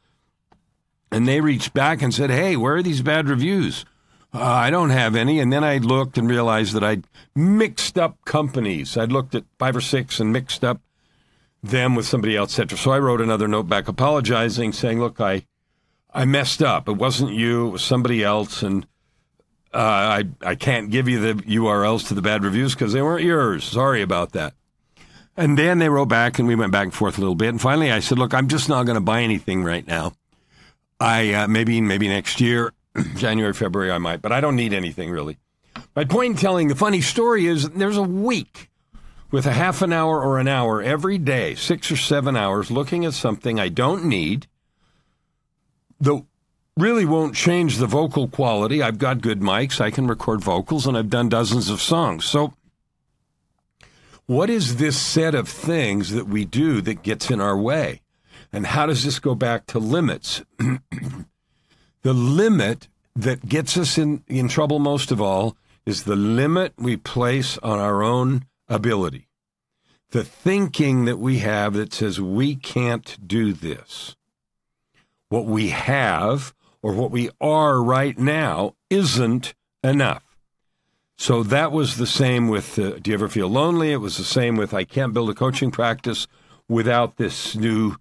And 1.11 1.27
they 1.27 1.41
reached 1.41 1.73
back 1.73 2.01
and 2.01 2.13
said, 2.13 2.29
hey, 2.29 2.55
where 2.55 2.75
are 2.75 2.83
these 2.83 3.01
bad 3.01 3.29
reviews? 3.29 3.85
Uh, 4.33 4.43
I 4.43 4.69
don't 4.69 4.91
have 4.91 5.15
any. 5.15 5.39
And 5.39 5.51
then 5.51 5.63
I 5.63 5.77
looked 5.77 6.17
and 6.17 6.29
realized 6.29 6.73
that 6.73 6.83
I'd 6.83 7.05
mixed 7.35 7.97
up 7.97 8.17
companies. 8.25 8.97
I'd 8.97 9.11
looked 9.11 9.33
at 9.33 9.45
five 9.57 9.75
or 9.75 9.81
six 9.81 10.19
and 10.19 10.31
mixed 10.31 10.63
up 10.63 10.81
them 11.63 11.95
with 11.95 12.05
somebody 12.05 12.35
else, 12.37 12.51
etc. 12.51 12.77
So 12.77 12.91
I 12.91 12.99
wrote 12.99 13.21
another 13.21 13.47
note 13.47 13.67
back 13.67 13.87
apologizing, 13.87 14.71
saying, 14.71 14.99
"Look, 14.99 15.19
I, 15.19 15.45
I 16.13 16.25
messed 16.25 16.61
up. 16.61 16.87
It 16.87 16.93
wasn't 16.93 17.33
you, 17.33 17.67
it 17.67 17.71
was 17.71 17.83
somebody 17.83 18.23
else. 18.23 18.63
And 18.63 18.85
uh, 19.73 19.77
I, 19.77 20.23
I 20.41 20.55
can't 20.55 20.89
give 20.89 21.07
you 21.07 21.19
the 21.19 21.43
URLs 21.43 22.07
to 22.07 22.13
the 22.13 22.21
bad 22.21 22.43
reviews 22.43 22.73
because 22.73 22.93
they 22.93 23.01
weren't 23.01 23.23
yours. 23.23 23.63
Sorry 23.63 24.01
about 24.01 24.31
that. 24.31 24.53
And 25.37 25.57
then 25.57 25.79
they 25.79 25.89
wrote 25.89 26.09
back 26.09 26.39
and 26.39 26.47
we 26.47 26.55
went 26.55 26.71
back 26.71 26.85
and 26.85 26.93
forth 26.93 27.17
a 27.17 27.21
little 27.21 27.35
bit. 27.35 27.49
And 27.49 27.61
finally 27.61 27.91
I 27.91 27.99
said, 27.99 28.19
look, 28.19 28.33
I'm 28.33 28.47
just 28.47 28.67
not 28.67 28.85
going 28.85 28.95
to 28.95 29.01
buy 29.01 29.21
anything 29.21 29.63
right 29.63 29.87
now. 29.87 30.13
I 30.99 31.33
uh, 31.33 31.47
maybe 31.47 31.79
maybe 31.79 32.09
next 32.09 32.41
year, 32.41 32.73
January, 33.15 33.53
February, 33.53 33.91
I 33.91 33.97
might, 33.97 34.21
but 34.21 34.31
I 34.31 34.41
don't 34.41 34.55
need 34.55 34.73
anything 34.73 35.11
really. 35.11 35.37
My 35.95 36.05
point 36.05 36.31
in 36.31 36.37
telling 36.37 36.67
the 36.67 36.75
funny 36.75 37.01
story 37.01 37.45
is 37.45 37.69
there's 37.69 37.97
a 37.97 38.03
week 38.03 38.69
with 39.31 39.45
a 39.45 39.53
half 39.53 39.81
an 39.81 39.93
hour 39.93 40.21
or 40.21 40.39
an 40.39 40.47
hour 40.47 40.81
every 40.81 41.17
day, 41.17 41.55
six 41.55 41.91
or 41.91 41.95
seven 41.95 42.35
hours, 42.35 42.71
looking 42.71 43.05
at 43.05 43.13
something 43.13 43.59
I 43.59 43.69
don't 43.69 44.05
need, 44.05 44.47
that 45.99 46.23
really 46.77 47.05
won't 47.05 47.35
change 47.35 47.77
the 47.77 47.87
vocal 47.87 48.27
quality. 48.27 48.81
I've 48.81 48.97
got 48.97 49.21
good 49.21 49.41
mics, 49.41 49.79
I 49.79 49.91
can 49.91 50.07
record 50.07 50.41
vocals, 50.41 50.87
and 50.87 50.97
I've 50.97 51.09
done 51.09 51.29
dozens 51.29 51.69
of 51.69 51.81
songs. 51.81 52.25
So, 52.25 52.53
what 54.25 54.49
is 54.49 54.77
this 54.77 54.97
set 54.97 55.33
of 55.33 55.49
things 55.49 56.11
that 56.11 56.27
we 56.27 56.45
do 56.45 56.81
that 56.81 57.03
gets 57.03 57.31
in 57.31 57.41
our 57.41 57.57
way? 57.57 58.01
And 58.51 58.65
how 58.65 58.85
does 58.85 59.03
this 59.03 59.19
go 59.19 59.35
back 59.35 59.65
to 59.67 59.79
limits? 59.79 60.43
the 62.01 62.13
limit 62.13 62.87
that 63.15 63.47
gets 63.47 63.77
us 63.77 63.97
in, 63.97 64.23
in 64.27 64.47
trouble 64.47 64.79
most 64.79 65.11
of 65.11 65.21
all 65.21 65.57
is 65.85 66.03
the 66.03 66.15
limit 66.15 66.73
we 66.77 66.95
place 66.95 67.57
on 67.59 67.79
our 67.79 68.03
own 68.03 68.45
ability. 68.67 69.27
The 70.11 70.23
thinking 70.23 71.05
that 71.05 71.19
we 71.19 71.39
have 71.39 71.73
that 71.73 71.93
says 71.93 72.19
we 72.21 72.55
can't 72.55 73.27
do 73.27 73.53
this. 73.53 74.15
What 75.29 75.45
we 75.45 75.69
have 75.69 76.53
or 76.81 76.93
what 76.93 77.11
we 77.11 77.29
are 77.39 77.81
right 77.83 78.17
now 78.17 78.75
isn't 78.89 79.53
enough. 79.83 80.23
So 81.17 81.43
that 81.43 81.71
was 81.71 81.97
the 81.97 82.07
same 82.07 82.47
with 82.47 82.79
uh, 82.79 82.91
Do 83.01 83.11
You 83.11 83.15
Ever 83.15 83.27
Feel 83.27 83.49
Lonely? 83.49 83.91
It 83.91 83.97
was 83.97 84.17
the 84.17 84.23
same 84.23 84.55
with 84.55 84.73
I 84.73 84.85
Can't 84.85 85.13
Build 85.13 85.29
a 85.29 85.33
Coaching 85.33 85.69
Practice 85.69 86.27
without 86.69 87.17
this 87.17 87.55
new 87.55 87.97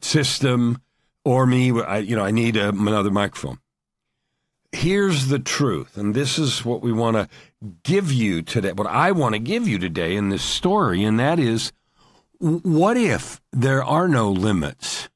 system 0.00 0.82
or 1.26 1.44
me. 1.44 1.72
I, 1.82 1.98
you 1.98 2.14
know, 2.14 2.24
I 2.24 2.30
need 2.30 2.56
a, 2.56 2.68
another 2.68 3.10
microphone. 3.10 3.58
Here's 4.70 5.26
the 5.26 5.40
truth, 5.40 5.96
and 5.96 6.14
this 6.14 6.38
is 6.38 6.64
what 6.64 6.82
we 6.82 6.92
want 6.92 7.16
to 7.16 7.28
give 7.82 8.12
you 8.12 8.42
today. 8.42 8.72
What 8.72 8.86
I 8.86 9.10
want 9.10 9.34
to 9.34 9.40
give 9.40 9.66
you 9.66 9.78
today 9.78 10.14
in 10.14 10.28
this 10.28 10.44
story, 10.44 11.02
and 11.02 11.18
that 11.18 11.40
is, 11.40 11.72
what 12.38 12.96
if 12.96 13.40
there 13.52 13.82
are 13.82 14.06
no 14.06 14.30
limits? 14.30 15.08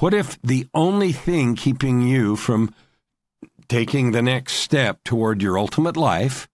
What 0.00 0.12
if 0.12 0.40
the 0.42 0.66
only 0.74 1.12
thing 1.12 1.54
keeping 1.56 2.02
you 2.02 2.36
from 2.36 2.74
taking 3.68 4.12
the 4.12 4.22
next 4.22 4.54
step 4.54 5.02
toward 5.04 5.40
your 5.40 5.58
ultimate 5.58 5.96
life, 5.96 6.46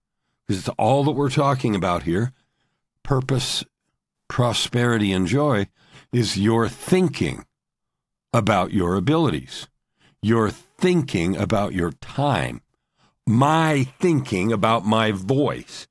because 0.47 0.59
it's 0.59 0.75
all 0.77 1.03
that 1.03 1.11
we're 1.11 1.29
talking 1.29 1.75
about 1.75 2.03
here, 2.03 2.31
purpose, 3.03 3.65
prosperity, 4.29 5.11
and 5.11 5.27
joy, 5.27 5.67
is 6.13 6.37
your 6.37 6.69
thinking 6.69 7.43
about 8.33 8.71
your 8.71 8.95
abilities, 8.95 9.67
your 10.21 10.49
thinking 10.49 11.35
about 11.35 11.73
your 11.73 11.91
time, 11.91 12.61
my 13.25 13.83
thinking 13.99 14.51
about 14.51 14.85
my 14.85 15.11
voice, 15.11 15.87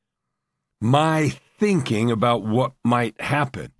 my 0.80 1.30
thinking 1.58 2.10
about 2.10 2.42
what 2.42 2.72
might 2.84 3.20
happen. 3.20 3.72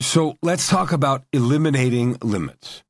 So 0.00 0.36
let's 0.42 0.68
talk 0.68 0.92
about 0.92 1.24
eliminating 1.32 2.16
limits. 2.22 2.82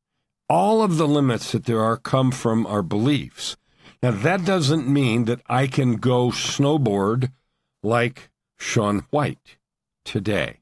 All 0.48 0.82
of 0.82 0.96
the 0.96 1.08
limits 1.08 1.52
that 1.52 1.64
there 1.64 1.80
are 1.80 1.96
come 1.96 2.30
from 2.30 2.66
our 2.66 2.82
beliefs. 2.82 3.56
Now, 4.02 4.10
that 4.10 4.44
doesn't 4.44 4.86
mean 4.86 5.24
that 5.24 5.40
I 5.48 5.66
can 5.66 5.96
go 5.96 6.28
snowboard 6.28 7.32
like 7.82 8.30
Shaun 8.56 9.06
White 9.10 9.56
today. 10.04 10.60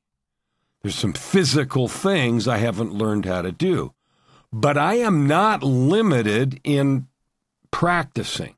There's 0.85 0.94
some 0.94 1.14
physical 1.14 1.88
things 1.88 2.47
I 2.47 2.59
haven't 2.59 2.92
learned 2.92 3.25
how 3.25 3.40
to 3.40 3.51
do. 3.51 3.94
But 4.53 4.77
I 4.77 4.97
am 4.97 5.27
not 5.27 5.62
limited 5.62 6.61
in 6.62 7.07
practicing. 7.70 8.57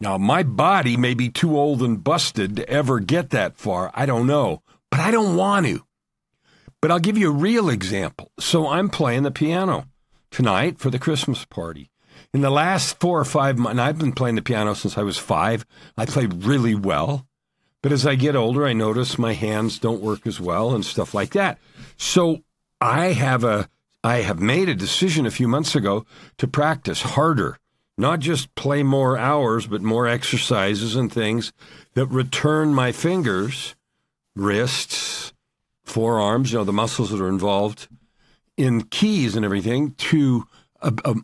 Now, 0.00 0.16
my 0.16 0.42
body 0.42 0.96
may 0.96 1.12
be 1.12 1.28
too 1.28 1.58
old 1.58 1.82
and 1.82 2.02
busted 2.02 2.56
to 2.56 2.66
ever 2.66 2.98
get 2.98 3.28
that 3.28 3.58
far. 3.58 3.90
I 3.92 4.06
don't 4.06 4.26
know, 4.26 4.62
but 4.90 5.00
I 5.00 5.10
don't 5.10 5.36
want 5.36 5.66
to. 5.66 5.84
But 6.80 6.90
I'll 6.90 6.98
give 6.98 7.18
you 7.18 7.28
a 7.28 7.34
real 7.34 7.68
example. 7.68 8.32
So 8.40 8.66
I'm 8.66 8.88
playing 8.88 9.24
the 9.24 9.30
piano 9.30 9.84
tonight 10.30 10.78
for 10.78 10.88
the 10.88 10.98
Christmas 10.98 11.44
party. 11.44 11.90
In 12.32 12.40
the 12.40 12.48
last 12.48 12.98
four 13.00 13.20
or 13.20 13.26
five 13.26 13.58
months, 13.58 13.78
I've 13.78 13.98
been 13.98 14.12
playing 14.12 14.36
the 14.36 14.42
piano 14.42 14.72
since 14.72 14.96
I 14.96 15.02
was 15.02 15.18
five. 15.18 15.66
I 15.94 16.06
play 16.06 16.24
really 16.24 16.74
well. 16.74 17.26
But 17.82 17.92
as 17.92 18.06
I 18.06 18.16
get 18.16 18.34
older, 18.34 18.66
I 18.66 18.72
notice 18.72 19.18
my 19.18 19.34
hands 19.34 19.78
don't 19.78 20.02
work 20.02 20.26
as 20.26 20.40
well 20.40 20.74
and 20.74 20.84
stuff 20.84 21.14
like 21.14 21.30
that. 21.32 21.58
So 21.96 22.42
I 22.80 23.06
have 23.12 23.44
a 23.44 23.68
I 24.04 24.18
have 24.18 24.40
made 24.40 24.68
a 24.68 24.74
decision 24.74 25.26
a 25.26 25.30
few 25.30 25.48
months 25.48 25.74
ago 25.74 26.06
to 26.38 26.46
practice 26.46 27.02
harder, 27.02 27.58
not 27.96 28.20
just 28.20 28.54
play 28.54 28.82
more 28.82 29.18
hours, 29.18 29.66
but 29.66 29.82
more 29.82 30.06
exercises 30.06 30.94
and 30.94 31.12
things 31.12 31.52
that 31.94 32.06
return 32.06 32.74
my 32.74 32.92
fingers, 32.92 33.74
wrists, 34.36 35.32
forearms, 35.84 36.52
you 36.52 36.58
know, 36.58 36.64
the 36.64 36.72
muscles 36.72 37.10
that 37.10 37.20
are 37.20 37.28
involved 37.28 37.88
in 38.56 38.82
keys 38.82 39.34
and 39.34 39.44
everything 39.44 39.92
to 39.94 40.46
a, 40.80 40.92
a, 41.04 41.14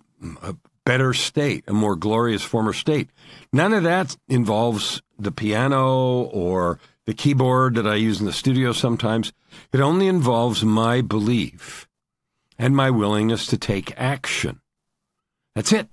a 0.43 0.57
better 0.85 1.15
state, 1.15 1.65
a 1.69 1.73
more 1.73 1.97
glorious 1.97 2.43
former 2.43 2.73
state. 2.73 3.09
None 3.53 3.73
of 3.73 3.85
that 3.85 4.17
involves 4.29 5.01
the 5.19 5.33
piano 5.33 6.23
or 6.23 6.79
the 7.07 7.15
keyboard 7.15 7.75
that 7.75 7.87
I 7.87 7.97
use 7.97 8.21
in 8.21 8.27
the 8.27 8.33
studio 8.33 8.73
sometimes. 8.73 9.33
It 9.73 9.81
only 9.81 10.07
involves 10.07 10.65
my 10.65 11.01
belief 11.01 11.87
and 12.59 12.77
my 12.77 12.91
willingness 12.91 13.47
to 13.49 13.59
take 13.59 13.99
action. 13.99 14.61
That's 15.55 15.73
it. 15.73 15.89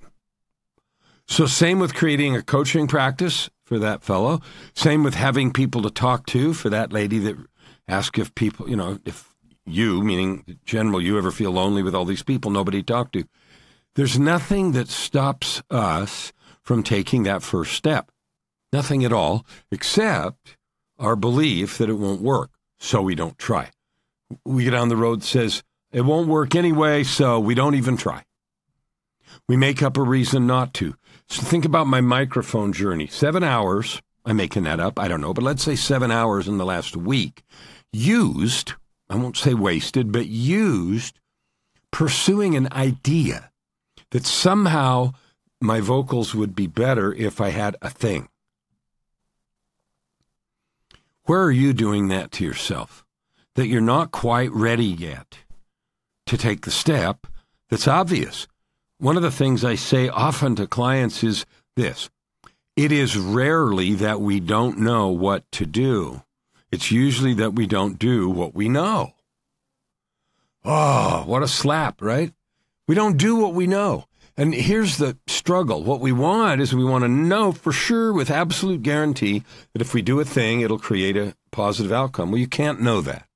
So, 1.27 1.45
same 1.45 1.79
with 1.79 1.93
creating 1.93 2.35
a 2.35 2.41
coaching 2.41 2.87
practice 2.87 3.49
for 3.63 3.79
that 3.79 4.03
fellow. 4.03 4.41
Same 4.75 5.03
with 5.03 5.15
having 5.15 5.53
people 5.53 5.81
to 5.83 5.89
talk 5.89 6.25
to 6.27 6.53
for 6.53 6.69
that 6.69 6.91
lady 6.91 7.19
that 7.19 7.37
asked 7.87 8.17
if 8.17 8.35
people, 8.35 8.69
you 8.69 8.75
know, 8.75 8.99
if 9.05 9.33
you, 9.65 10.03
meaning 10.03 10.59
general, 10.65 11.01
you 11.01 11.17
ever 11.17 11.31
feel 11.31 11.51
lonely 11.51 11.83
with 11.83 11.95
all 11.95 12.05
these 12.05 12.23
people, 12.23 12.51
nobody 12.51 12.81
to 12.81 12.85
talk 12.85 13.11
to. 13.13 13.23
There's 13.95 14.19
nothing 14.19 14.71
that 14.73 14.89
stops 14.89 15.61
us 15.69 16.33
from 16.61 16.83
taking 16.83 17.23
that 17.23 17.43
first 17.43 17.73
step. 17.73 18.10
Nothing 18.73 19.03
at 19.03 19.13
all, 19.13 19.45
except 19.71 20.57
our 20.97 21.15
belief 21.15 21.77
that 21.77 21.89
it 21.89 21.93
won't 21.93 22.21
work, 22.21 22.51
so 22.79 23.01
we 23.01 23.15
don't 23.15 23.37
try. 23.37 23.71
We 24.45 24.63
get 24.63 24.73
on 24.73 24.89
the 24.89 24.95
road 24.95 25.23
says 25.23 25.63
it 25.91 26.01
won't 26.01 26.29
work 26.29 26.55
anyway, 26.55 27.03
so 27.03 27.39
we 27.39 27.53
don't 27.53 27.75
even 27.75 27.97
try. 27.97 28.23
We 29.47 29.57
make 29.57 29.83
up 29.83 29.97
a 29.97 30.01
reason 30.01 30.47
not 30.47 30.73
to. 30.75 30.95
So 31.27 31.41
think 31.41 31.65
about 31.65 31.87
my 31.87 32.01
microphone 32.01 32.71
journey. 32.71 33.07
Seven 33.07 33.43
hours, 33.43 34.01
I'm 34.25 34.37
making 34.37 34.63
that 34.63 34.79
up, 34.79 34.99
I 34.99 35.07
don't 35.07 35.21
know, 35.21 35.33
but 35.33 35.43
let's 35.43 35.63
say 35.63 35.75
seven 35.75 36.11
hours 36.11 36.47
in 36.47 36.57
the 36.57 36.65
last 36.65 36.95
week, 36.95 37.43
used, 37.91 38.73
I 39.09 39.15
won't 39.15 39.37
say 39.37 39.53
wasted, 39.53 40.11
but 40.11 40.27
used 40.27 41.19
pursuing 41.91 42.55
an 42.55 42.69
idea 42.71 43.51
that 44.11 44.25
somehow 44.25 45.11
my 45.59 45.81
vocals 45.81 46.33
would 46.33 46.55
be 46.55 46.67
better 46.67 47.13
if 47.13 47.41
I 47.41 47.49
had 47.49 47.75
a 47.81 47.89
thing. 47.89 48.29
Where 51.31 51.43
are 51.43 51.49
you 51.49 51.71
doing 51.71 52.09
that 52.09 52.29
to 52.33 52.43
yourself? 52.43 53.05
That 53.55 53.67
you're 53.67 53.79
not 53.79 54.11
quite 54.11 54.51
ready 54.51 54.83
yet 54.83 55.37
to 56.25 56.37
take 56.37 56.65
the 56.65 56.71
step 56.71 57.25
that's 57.69 57.87
obvious. 57.87 58.47
One 58.97 59.15
of 59.15 59.23
the 59.23 59.31
things 59.31 59.63
I 59.63 59.75
say 59.75 60.09
often 60.09 60.57
to 60.57 60.67
clients 60.67 61.23
is 61.23 61.45
this 61.77 62.09
it 62.75 62.91
is 62.91 63.15
rarely 63.15 63.93
that 63.93 64.19
we 64.19 64.41
don't 64.41 64.79
know 64.79 65.07
what 65.07 65.49
to 65.53 65.65
do, 65.65 66.23
it's 66.69 66.91
usually 66.91 67.35
that 67.35 67.53
we 67.53 67.65
don't 67.65 67.97
do 67.97 68.29
what 68.29 68.53
we 68.53 68.67
know. 68.67 69.13
Oh, 70.65 71.23
what 71.25 71.43
a 71.43 71.47
slap, 71.47 72.01
right? 72.01 72.33
We 72.89 72.95
don't 72.95 73.15
do 73.15 73.37
what 73.37 73.53
we 73.53 73.67
know. 73.67 74.03
And 74.37 74.53
here's 74.53 74.97
the 74.97 75.17
struggle. 75.27 75.83
What 75.83 75.99
we 75.99 76.11
want 76.11 76.61
is 76.61 76.73
we 76.73 76.83
want 76.83 77.03
to 77.03 77.09
know 77.09 77.51
for 77.51 77.71
sure 77.71 78.13
with 78.13 78.31
absolute 78.31 78.81
guarantee 78.81 79.43
that 79.73 79.81
if 79.81 79.93
we 79.93 80.01
do 80.01 80.19
a 80.19 80.25
thing, 80.25 80.61
it'll 80.61 80.79
create 80.79 81.17
a 81.17 81.35
positive 81.51 81.91
outcome. 81.91 82.31
Well, 82.31 82.39
you 82.39 82.47
can't 82.47 82.81
know 82.81 83.01
that. 83.01 83.27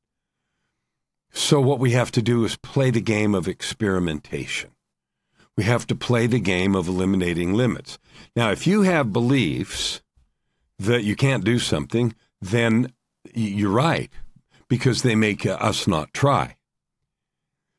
So 1.32 1.60
what 1.60 1.80
we 1.80 1.92
have 1.92 2.12
to 2.12 2.22
do 2.22 2.46
is 2.46 2.56
play 2.56 2.92
the 2.92 3.02
game 3.02 3.36
of 3.36 3.48
experimentation. 3.48 4.72
We 5.58 5.66
have 5.66 5.86
to 5.88 5.96
play 5.96 6.28
the 6.28 6.40
game 6.40 6.76
of 6.76 6.88
eliminating 6.88 7.54
limits. 7.54 7.98
Now, 8.36 8.52
if 8.52 8.66
you 8.66 8.84
have 8.84 9.14
beliefs 9.14 10.02
that 10.80 11.04
you 11.04 11.16
can't 11.16 11.44
do 11.44 11.60
something, 11.60 12.16
then 12.42 12.94
you're 13.34 13.70
right 13.70 14.10
because 14.68 15.02
they 15.02 15.16
make 15.16 15.46
uh, 15.46 15.52
us 15.54 15.88
not 15.88 16.14
try. 16.14 16.56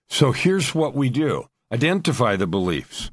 So 0.08 0.32
here's 0.32 0.74
what 0.74 0.94
we 0.94 1.10
do. 1.10 1.48
Identify 1.72 2.36
the 2.36 2.46
beliefs. 2.46 3.10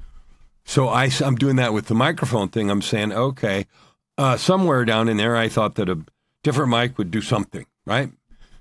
So 0.64 0.88
I, 0.88 1.10
I'm 1.22 1.36
doing 1.36 1.56
that 1.56 1.72
with 1.72 1.86
the 1.86 1.94
microphone 1.94 2.48
thing. 2.48 2.70
I'm 2.70 2.82
saying, 2.82 3.12
okay, 3.12 3.66
uh, 4.16 4.36
somewhere 4.36 4.84
down 4.84 5.08
in 5.08 5.16
there, 5.16 5.36
I 5.36 5.48
thought 5.48 5.74
that 5.74 5.88
a 5.88 6.00
different 6.42 6.70
mic 6.70 6.96
would 6.96 7.10
do 7.10 7.20
something, 7.20 7.66
right? 7.86 8.10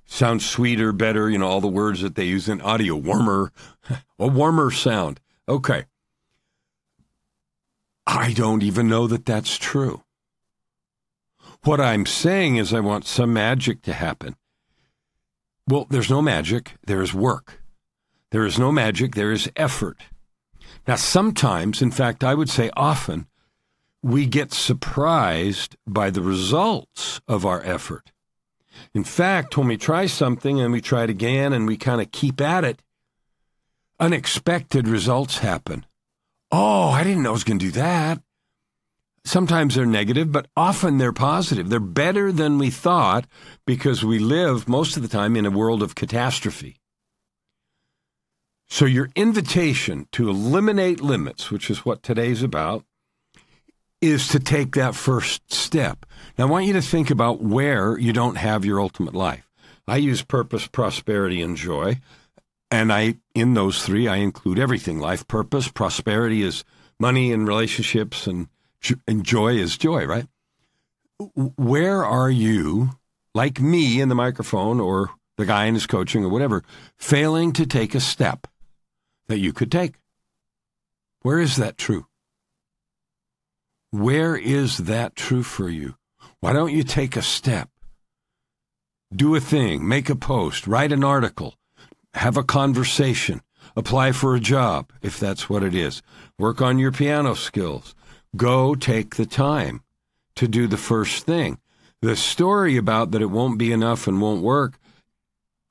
Sounds 0.06 0.46
sweeter, 0.46 0.92
better, 0.92 1.30
you 1.30 1.38
know, 1.38 1.48
all 1.48 1.62
the 1.62 1.68
words 1.68 2.02
that 2.02 2.16
they 2.16 2.26
use 2.26 2.50
in 2.50 2.62
audio, 2.62 2.96
warmer, 2.96 3.52
a 4.20 4.28
warmer 4.28 4.72
sound. 4.72 5.20
Okay. 5.48 5.86
I 8.06 8.34
don't 8.34 8.64
even 8.64 8.90
know 8.90 9.08
that 9.08 9.26
that's 9.26 9.58
true. 9.58 10.04
What 11.64 11.80
I'm 11.80 12.06
saying 12.06 12.58
is, 12.58 12.74
I 12.74 12.82
want 12.82 13.06
some 13.06 13.32
magic 13.32 13.82
to 13.84 13.94
happen. 13.94 14.36
Well, 15.68 15.88
there's 15.90 16.10
no 16.10 16.22
magic, 16.22 16.74
there 16.86 17.02
is 17.02 17.14
work. 17.14 17.63
There 18.34 18.48
is 18.48 18.58
no 18.58 18.72
magic, 18.72 19.14
there 19.14 19.32
is 19.32 19.48
effort. 19.56 20.02
Now, 20.88 20.96
sometimes, 20.96 21.84
in 21.84 21.92
fact, 21.92 22.24
I 22.24 22.34
would 22.34 22.50
say 22.50 22.72
often, 22.76 23.28
we 24.02 24.26
get 24.26 24.52
surprised 24.52 25.76
by 25.86 26.10
the 26.10 26.24
results 26.24 27.22
of 27.28 27.46
our 27.46 27.62
effort. 27.64 28.12
In 28.92 29.04
fact, 29.04 29.56
when 29.56 29.68
we 29.68 29.78
try 29.78 30.08
something 30.08 30.60
and 30.60 30.74
we 30.74 30.82
try 30.82 31.04
it 31.04 31.12
again 31.12 31.54
and 31.54 31.68
we 31.68 31.78
kind 31.78 32.02
of 32.02 32.12
keep 32.12 32.42
at 32.42 32.64
it, 32.66 32.82
unexpected 34.00 34.88
results 34.88 35.38
happen. 35.38 35.86
Oh, 36.52 36.90
I 36.90 37.04
didn't 37.04 37.22
know 37.22 37.30
I 37.30 37.34
was 37.34 37.44
going 37.44 37.60
to 37.60 37.66
do 37.68 37.72
that. 37.74 38.20
Sometimes 39.24 39.76
they're 39.76 39.86
negative, 39.86 40.32
but 40.32 40.48
often 40.58 40.98
they're 40.98 41.14
positive. 41.14 41.70
They're 41.70 41.80
better 41.80 42.32
than 42.32 42.58
we 42.58 42.72
thought 42.72 43.28
because 43.68 44.04
we 44.04 44.18
live 44.18 44.68
most 44.68 44.98
of 44.98 45.04
the 45.04 45.08
time 45.08 45.36
in 45.36 45.46
a 45.46 45.52
world 45.52 45.84
of 45.84 45.94
catastrophe. 45.94 46.78
So, 48.74 48.86
your 48.86 49.10
invitation 49.16 50.08
to 50.14 50.30
eliminate 50.30 51.00
limits, 51.00 51.52
which 51.52 51.70
is 51.70 51.86
what 51.86 52.02
today's 52.02 52.42
about, 52.42 52.84
is 54.02 54.28
to 54.30 54.40
take 54.40 54.74
that 54.74 54.96
first 54.96 55.54
step. 55.54 56.08
Now, 56.40 56.48
I 56.48 56.50
want 56.50 56.66
you 56.66 56.74
to 56.74 56.82
think 56.82 57.12
about 57.12 57.40
where 57.40 57.96
you 58.00 58.14
don't 58.14 58.38
have 58.38 58.66
your 58.66 58.82
ultimate 58.82 59.14
life. 59.14 59.48
I 59.88 59.98
use 59.98 60.24
purpose, 60.24 60.66
prosperity, 60.66 61.40
and 61.40 61.56
joy. 61.56 62.00
And 62.72 62.92
I, 62.92 63.18
in 63.36 63.54
those 63.54 63.86
three, 63.86 64.08
I 64.08 64.16
include 64.16 64.58
everything 64.58 64.98
life 64.98 65.28
purpose. 65.28 65.68
Prosperity 65.68 66.42
is 66.42 66.64
money 67.00 67.32
and 67.32 67.48
relationships, 67.48 68.26
and, 68.26 68.48
and 69.08 69.24
joy 69.24 69.54
is 69.54 69.78
joy, 69.78 70.06
right? 70.06 70.26
Where 71.36 72.04
are 72.04 72.32
you, 72.32 72.90
like 73.36 73.62
me 73.62 74.02
in 74.02 74.10
the 74.10 74.16
microphone 74.16 74.80
or 74.80 75.12
the 75.38 75.46
guy 75.46 75.66
in 75.66 75.76
his 75.76 75.86
coaching 75.86 76.26
or 76.26 76.30
whatever, 76.30 76.64
failing 76.98 77.54
to 77.54 77.68
take 77.68 77.94
a 77.94 78.00
step 78.00 78.48
that 79.28 79.40
you 79.40 79.54
could 79.54 79.72
take? 79.72 79.96
Where 81.22 81.40
is 81.40 81.56
that 81.56 81.78
true? 81.78 82.08
Where 83.92 84.36
is 84.36 84.80
that 84.80 85.16
true 85.16 85.44
for 85.44 85.70
you? 85.70 85.96
Why 86.40 86.52
don't 86.52 86.74
you 86.74 86.84
take 86.84 87.16
a 87.16 87.22
step? 87.22 87.70
Do 89.16 89.36
a 89.36 89.40
thing, 89.40 89.88
make 89.88 90.10
a 90.10 90.16
post, 90.16 90.68
write 90.68 90.92
an 90.92 91.04
article, 91.04 91.56
have 92.16 92.36
a 92.36 92.44
conversation, 92.44 93.42
apply 93.76 94.12
for 94.12 94.36
a 94.36 94.40
job, 94.40 94.92
if 95.02 95.20
that's 95.20 95.50
what 95.50 95.64
it 95.64 95.76
is, 95.76 96.02
work 96.38 96.62
on 96.62 96.80
your 96.80 96.92
piano 96.92 97.36
skills. 97.36 97.96
Go 98.36 98.74
take 98.74 99.16
the 99.16 99.26
time 99.26 99.84
to 100.36 100.48
do 100.48 100.68
the 100.68 100.78
first 100.78 101.26
thing. 101.26 101.60
The 102.02 102.16
story 102.16 102.76
about 102.76 103.12
that 103.12 103.22
it 103.22 103.28
won't 103.28 103.60
be 103.60 103.72
enough 103.72 104.08
and 104.08 104.20
won't 104.20 104.42
work, 104.42 104.80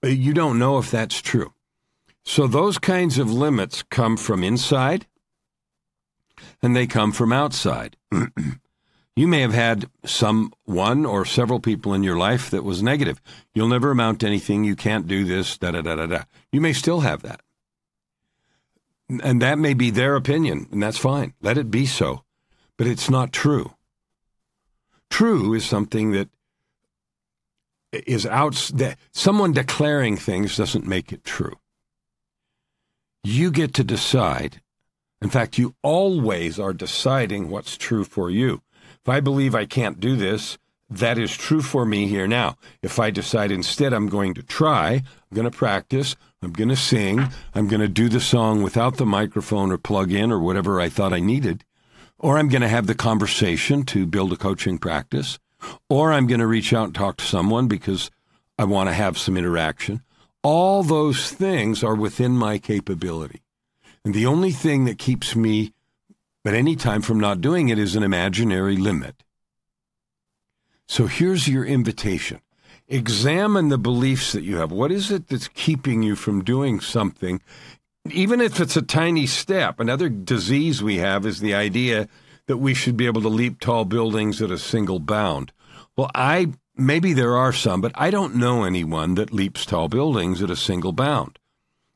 you 0.03 0.33
don't 0.33 0.59
know 0.59 0.79
if 0.79 0.91
that's 0.91 1.21
true. 1.21 1.53
So 2.25 2.47
those 2.47 2.79
kinds 2.79 3.19
of 3.19 3.33
limits 3.33 3.83
come 3.83 4.17
from 4.17 4.45
inside 4.45 5.07
and 6.63 6.77
they 6.77 6.87
come 6.87 7.13
from 7.13 7.33
outside. 7.33 7.97
you 9.17 9.27
may 9.27 9.41
have 9.41 9.53
had 9.53 9.87
some 10.05 10.53
one 10.65 11.05
or 11.05 11.25
several 11.25 11.61
people 11.61 11.93
in 11.93 12.03
your 12.03 12.17
life 12.17 12.51
that 12.51 12.65
was 12.65 12.83
negative. 12.83 13.21
You'll 13.55 13.69
never 13.69 13.91
amount 13.91 14.21
to 14.21 14.27
anything. 14.27 14.65
You 14.65 14.77
can't 14.77 15.07
do 15.07 15.25
this. 15.25 15.59
Da 15.59 15.73
da 15.73 15.83
da 15.83 15.97
da 15.97 16.07
da. 16.07 16.23
You 16.51 16.61
may 16.61 16.73
still 16.73 17.01
have 17.01 17.23
that, 17.23 17.41
and 19.23 19.43
that 19.43 19.59
may 19.59 19.75
be 19.75 19.91
their 19.91 20.17
opinion, 20.17 20.69
and 20.71 20.83
that's 20.83 20.99
fine. 20.99 21.35
Let 21.43 21.59
it 21.59 21.71
be 21.71 21.87
so, 21.87 22.25
but 22.77 22.87
it's 22.87 23.11
not 23.11 23.33
true. 23.33 23.75
True 25.11 25.53
is 25.53 25.65
something 25.65 26.13
that 26.13 26.31
is 27.93 28.25
out. 28.25 28.71
That 28.75 28.99
someone 29.13 29.53
declaring 29.53 30.17
things 30.17 30.57
doesn't 30.57 30.87
make 30.87 31.13
it 31.13 31.25
true. 31.25 31.59
You 33.25 33.51
get 33.51 33.75
to 33.75 33.85
decide 33.85 34.61
in 35.23 35.31
fact, 35.31 35.57
you 35.57 35.77
always 35.83 36.59
are 36.59 36.73
deciding 36.73 37.49
what's 37.49 37.77
true 37.77 38.03
for 38.03 38.29
you. 38.29 38.61
If 39.03 39.09
I 39.09 39.21
believe 39.21 39.55
I 39.55 39.67
can't 39.67 40.01
do 40.01 40.17
this, 40.17 40.59
that 40.91 41.17
is 41.17 41.37
true 41.37 41.63
for 41.63 41.87
me 41.87 42.09
here 42.09 42.27
now. 42.27 42.57
If 42.83 42.99
I 42.99 43.13
decide 43.13 43.53
instead 43.53 43.93
I'm 43.93 44.09
going 44.09 44.35
to 44.35 44.43
try, 44.43 44.95
I'm 44.95 45.35
going 45.35 45.49
to 45.49 45.57
practice, 45.57 46.17
I'm 46.43 46.53
going 46.53 46.71
to 46.71 46.77
sing, 46.77 47.29
I'm 47.55 47.69
going 47.69 47.81
to 47.81 47.89
do 47.89 48.09
the 48.09 48.21
song 48.21 48.65
without 48.65 48.97
the 48.97 49.07
microphone 49.07 49.71
or 49.71 49.79
plug 49.79 50.11
in 50.11 50.33
or 50.33 50.41
whatever 50.41 50.81
I 50.81 50.89
thought 50.89 51.13
I 51.13 51.21
needed, 51.21 51.65
or 52.19 52.37
I'm 52.37 52.49
going 52.49 52.63
to 52.63 52.69
have 52.69 52.89
the 52.89 52.95
conversation 52.97 53.85
to 53.85 54.07
build 54.07 54.33
a 54.33 54.37
coaching 54.37 54.77
practice, 54.77 55.39
or 55.89 56.13
I'm 56.13 56.27
going 56.27 56.41
to 56.41 56.49
reach 56.49 56.73
out 56.73 56.87
and 56.87 56.95
talk 56.97 57.19
to 57.19 57.25
someone 57.25 57.69
because 57.69 58.11
I 58.59 58.65
want 58.65 58.89
to 58.89 58.95
have 58.95 59.17
some 59.17 59.37
interaction. 59.37 60.03
All 60.42 60.83
those 60.83 61.31
things 61.31 61.85
are 61.85 61.94
within 61.94 62.33
my 62.33 62.59
capability. 62.59 63.42
And 64.05 64.14
the 64.14 64.26
only 64.26 64.50
thing 64.50 64.85
that 64.87 64.98
keeps 64.98 65.37
me 65.37 65.72
at 66.44 66.55
any 66.55 66.74
time 66.74 67.02
from 67.02 67.20
not 67.20 67.40
doing 67.40 67.68
it 67.68 67.78
is 67.78 67.94
an 67.94 68.02
imaginary 68.02 68.76
limit. 68.76 69.22
So 70.88 71.07
here's 71.07 71.46
your 71.46 71.64
invitation. 71.64 72.40
Examine 72.88 73.68
the 73.68 73.78
beliefs 73.78 74.33
that 74.33 74.42
you 74.42 74.57
have. 74.57 74.72
What 74.72 74.90
is 74.90 75.11
it 75.11 75.28
that's 75.28 75.48
keeping 75.48 76.02
you 76.02 76.16
from 76.16 76.42
doing 76.42 76.81
something, 76.81 77.40
even 78.11 78.40
if 78.40 78.61
it's 78.61 78.76
a 78.76 78.83
tiny 78.83 79.26
step? 79.26 79.78
Another 79.78 80.09
disease 80.09 80.83
we 80.83 80.96
have 80.96 81.24
is 81.24 81.38
the 81.38 81.55
idea 81.55 82.09
that 82.46 82.59
we 82.59 82.74
should 82.74 82.96
be 82.96 83.07
able 83.07 83.22
to 83.22 83.28
leap 83.28 83.61
tall 83.61 83.85
buildings 83.85 84.42
at 84.42 84.50
a 84.50 84.59
single 84.59 84.98
bound. 84.98 85.52
Well, 85.96 86.11
I 86.14 86.52
maybe 86.77 87.13
there 87.13 87.37
are 87.37 87.53
some, 87.53 87.81
but 87.81 87.93
I 87.95 88.11
don't 88.11 88.37
know 88.37 88.65
anyone 88.65 89.15
that 89.15 89.33
leaps 89.33 89.67
tall 89.67 89.89
buildings 89.89 90.43
at 90.43 90.51
a 90.51 90.57
single 90.57 90.93
bound. 90.93 91.39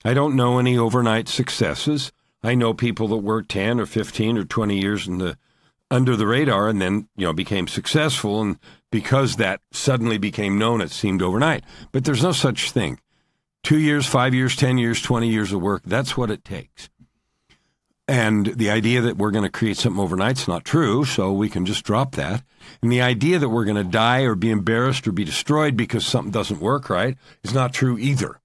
I 0.04 0.14
don't 0.14 0.36
know 0.36 0.58
any 0.58 0.78
overnight 0.78 1.28
successes. 1.28 2.12
I 2.42 2.54
know 2.54 2.74
people 2.74 3.08
that 3.08 3.16
worked 3.16 3.50
10 3.50 3.80
or 3.80 3.86
15 3.86 4.38
or 4.38 4.44
20 4.44 4.78
years 4.78 5.08
in 5.08 5.18
the 5.18 5.36
under 5.90 6.16
the 6.16 6.26
radar 6.26 6.68
and 6.68 6.80
then, 6.80 7.08
you 7.16 7.26
know, 7.26 7.32
became 7.32 7.68
successful 7.68 8.42
and 8.42 8.58
because 8.90 9.36
that 9.36 9.60
suddenly 9.72 10.18
became 10.18 10.58
known 10.58 10.80
it 10.80 10.90
seemed 10.90 11.22
overnight. 11.22 11.64
But 11.92 12.04
there's 12.04 12.22
no 12.22 12.32
such 12.32 12.72
thing. 12.72 13.00
2 13.62 13.78
years, 13.78 14.06
5 14.06 14.34
years, 14.34 14.56
10 14.56 14.78
years, 14.78 15.00
20 15.00 15.28
years 15.28 15.52
of 15.52 15.62
work, 15.62 15.82
that's 15.84 16.16
what 16.16 16.30
it 16.30 16.44
takes. 16.44 16.88
And 18.08 18.46
the 18.46 18.70
idea 18.70 19.00
that 19.00 19.16
we're 19.16 19.32
going 19.32 19.44
to 19.44 19.50
create 19.50 19.76
something 19.76 20.00
overnight 20.00 20.38
is 20.38 20.46
not 20.46 20.64
true, 20.64 21.04
so 21.04 21.32
we 21.32 21.48
can 21.48 21.66
just 21.66 21.84
drop 21.84 22.14
that. 22.14 22.44
And 22.80 22.92
the 22.92 23.00
idea 23.00 23.38
that 23.38 23.48
we're 23.48 23.64
going 23.64 23.76
to 23.76 23.90
die 23.90 24.20
or 24.20 24.36
be 24.36 24.50
embarrassed 24.50 25.08
or 25.08 25.12
be 25.12 25.24
destroyed 25.24 25.76
because 25.76 26.06
something 26.06 26.30
doesn't 26.30 26.60
work 26.60 26.88
right 26.88 27.16
is 27.42 27.52
not 27.52 27.72
true 27.72 27.98
either. 27.98 28.40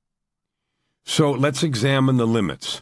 So 1.06 1.32
let's 1.32 1.62
examine 1.62 2.18
the 2.18 2.28
limits. 2.28 2.82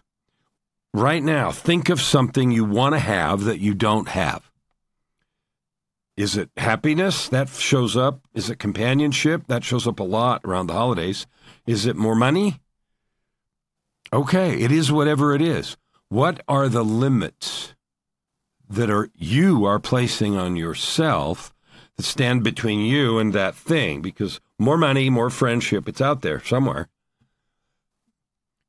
Right 0.93 1.21
now, 1.21 1.51
think 1.51 1.89
of 1.89 2.01
something 2.01 2.51
you 2.51 2.65
want 2.65 2.95
to 2.95 2.99
have 2.99 3.43
that 3.43 3.59
you 3.59 3.73
don't 3.73 4.07
have. 4.09 4.49
Is 6.17 6.35
it 6.35 6.49
happiness? 6.57 7.29
That 7.29 7.49
shows 7.49 7.95
up. 7.95 8.21
Is 8.33 8.49
it 8.49 8.59
companionship? 8.59 9.47
That 9.47 9.63
shows 9.63 9.87
up 9.87 9.99
a 9.99 10.03
lot 10.03 10.41
around 10.43 10.67
the 10.67 10.73
holidays. 10.73 11.27
Is 11.65 11.85
it 11.85 11.95
more 11.95 12.15
money? 12.15 12.59
Okay, 14.11 14.59
it 14.59 14.71
is 14.71 14.91
whatever 14.91 15.35
it 15.35 15.41
is. 15.41 15.77
What 16.09 16.41
are 16.47 16.67
the 16.67 16.83
limits 16.83 17.75
that 18.67 18.89
are 18.89 19.09
you 19.13 19.65
are 19.65 19.79
placing 19.79 20.35
on 20.35 20.55
yourself 20.55 21.53
that 21.97 22.03
stand 22.03 22.43
between 22.43 22.79
you 22.79 23.19
and 23.19 23.31
that 23.33 23.55
thing? 23.55 24.01
Because 24.01 24.39
more 24.57 24.77
money, 24.77 25.11
more 25.11 25.29
friendship, 25.29 25.87
it's 25.87 26.01
out 26.01 26.23
there 26.23 26.43
somewhere. 26.43 26.89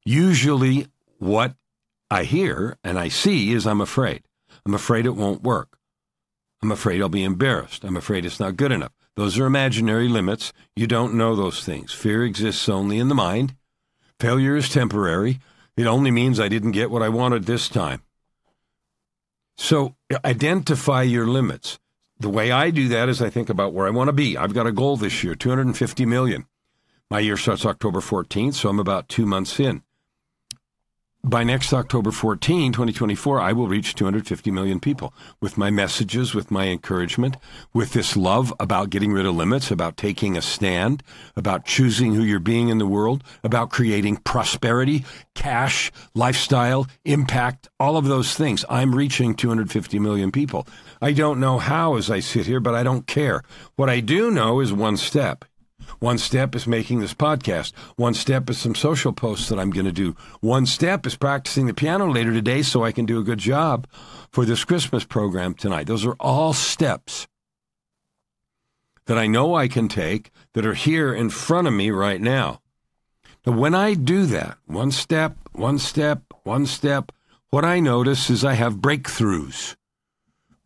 Usually, 0.05 0.89
what 1.19 1.55
I 2.11 2.25
hear 2.25 2.77
and 2.85 2.99
I 2.99 3.09
see 3.09 3.53
is 3.53 3.67
I'm 3.67 3.81
afraid. 3.81 4.23
I'm 4.67 4.75
afraid 4.75 5.07
it 5.07 5.17
won't 5.17 5.43
work. 5.43 5.79
I'm 6.63 6.73
afraid 6.73 7.01
I'll 7.01 7.09
be 7.09 7.25
embarrassed. 7.25 7.85
I'm 7.85 7.97
afraid 7.97 8.27
it's 8.27 8.41
not 8.41 8.59
good 8.59 8.71
enough. 8.73 8.93
Those 9.17 9.39
are 9.39 9.47
imaginary 9.47 10.09
limits. 10.09 10.53
You 10.77 10.87
don't 10.87 11.15
know 11.15 11.35
those 11.35 11.65
things. 11.65 11.93
Fear 11.93 12.25
exists 12.25 12.69
only 12.69 12.99
in 12.99 13.09
the 13.09 13.15
mind. 13.15 13.55
Failure 14.19 14.57
is 14.57 14.69
temporary. 14.69 15.41
It 15.81 15.87
only 15.87 16.11
means 16.11 16.39
I 16.39 16.49
didn't 16.49 16.73
get 16.73 16.91
what 16.91 17.01
I 17.01 17.09
wanted 17.09 17.45
this 17.45 17.67
time. 17.67 18.03
So 19.57 19.95
identify 20.23 21.01
your 21.01 21.27
limits. 21.27 21.79
The 22.19 22.29
way 22.29 22.51
I 22.51 22.69
do 22.69 22.87
that 22.89 23.09
is 23.09 23.23
I 23.23 23.31
think 23.31 23.49
about 23.49 23.73
where 23.73 23.87
I 23.87 23.91
want 23.91 24.09
to 24.09 24.13
be. 24.13 24.37
I've 24.37 24.53
got 24.53 24.67
a 24.67 24.73
goal 24.73 24.99
this 24.99 25.25
year, 25.25 25.35
250 25.35 26.05
million. 26.05 26.45
My 27.11 27.21
year 27.21 27.39
starts 27.39 27.65
October 27.65 28.01
14th, 28.01 28.57
so 28.57 28.69
I'm 28.69 28.79
about 28.79 29.09
two 29.09 29.25
months 29.25 29.59
in. 29.59 29.83
By 31.23 31.45
next 31.45 31.73
October 31.75 32.11
14, 32.11 32.73
2024, 32.73 33.41
I 33.41 33.53
will 33.53 33.69
reach 33.69 33.95
250 33.95 34.51
million 34.51 34.81
people 34.81 35.13
with 35.41 35.59
my 35.59 35.71
messages, 35.71 36.35
with 36.35 36.51
my 36.51 36.69
encouragement, 36.69 37.37
with 37.75 37.93
this 37.93 38.17
love 38.17 38.55
about 38.59 38.89
getting 38.89 39.13
rid 39.13 39.27
of 39.27 39.35
limits, 39.35 39.71
about 39.71 39.99
taking 39.99 40.37
a 40.37 40.43
stand, 40.43 41.03
about 41.37 41.67
choosing 41.67 42.15
who 42.15 42.23
you're 42.23 42.41
being 42.41 42.71
in 42.71 42.79
the 42.79 42.87
world, 42.87 43.23
about 43.45 43.71
creating 43.71 44.17
prosperity, 44.17 45.05
cash, 45.35 45.93
lifestyle, 46.15 46.87
impact, 47.05 47.69
all 47.79 47.99
of 47.99 48.07
those 48.07 48.35
things. 48.35 48.65
I'm 48.71 48.95
reaching 48.95 49.35
250 49.35 49.99
million 49.99 50.33
people. 50.33 50.67
I 51.03 51.13
don't 51.13 51.39
know 51.39 51.59
how 51.59 51.97
as 51.97 52.11
I 52.11 52.21
sit 52.21 52.47
here, 52.47 52.61
but 52.61 52.75
I 52.75 52.83
don't 52.83 53.07
care. 53.07 53.43
What 53.77 53.91
I 53.91 54.01
do 54.01 54.31
know 54.31 54.61
is 54.61 54.73
one 54.73 54.97
step. 54.97 55.45
One 55.99 56.19
step 56.19 56.55
is 56.55 56.67
making 56.67 57.01
this 57.01 57.15
podcast. 57.15 57.73
One 57.97 58.15
step 58.15 58.49
is 58.49 58.59
some 58.59 58.75
social 58.75 59.13
posts 59.13 59.49
that 59.49 59.59
I'm 59.59 59.71
going 59.71 59.87
to 59.87 59.93
do. 59.93 60.17
One 60.41 60.67
step 60.67 61.07
is 61.07 61.17
practicing 61.17 61.67
the 61.67 61.75
piano 61.75 62.11
later 62.11 62.33
today 62.33 62.63
so 62.63 62.85
I 62.85 62.93
can 62.93 63.07
do 63.07 63.19
a 63.19 63.25
good 63.25 63.39
job 63.39 63.87
for 64.31 64.45
this 64.45 64.65
Christmas 64.65 65.05
program 65.05 65.55
tonight. 65.55 65.87
Those 65.87 66.07
are 66.07 66.17
all 66.21 66.53
steps 66.53 67.27
that 69.07 69.19
I 69.19 69.27
know 69.27 69.55
I 69.55 69.67
can 69.67 69.89
take 69.89 70.31
that 70.55 70.65
are 70.65 70.75
here 70.75 71.13
in 71.13 71.31
front 71.31 71.67
of 71.67 71.75
me 71.75 71.91
right 71.91 72.21
now. 72.21 72.61
Now, 73.45 73.55
when 73.55 73.75
I 73.75 73.95
do 73.95 74.27
that, 74.27 74.59
one 74.67 74.93
step, 74.93 75.37
one 75.53 75.79
step, 75.79 76.23
one 76.45 76.67
step, 76.67 77.11
what 77.51 77.65
I 77.65 77.81
notice 77.81 78.31
is 78.31 78.45
I 78.45 78.53
have 78.53 78.75
breakthroughs. 78.77 79.75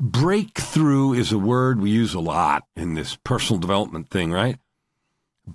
Breakthrough 0.00 1.14
is 1.14 1.32
a 1.32 1.38
word 1.38 1.80
we 1.80 1.90
use 1.90 2.14
a 2.14 2.20
lot 2.20 2.64
in 2.76 2.94
this 2.94 3.16
personal 3.24 3.60
development 3.60 4.10
thing, 4.10 4.32
right? 4.32 4.58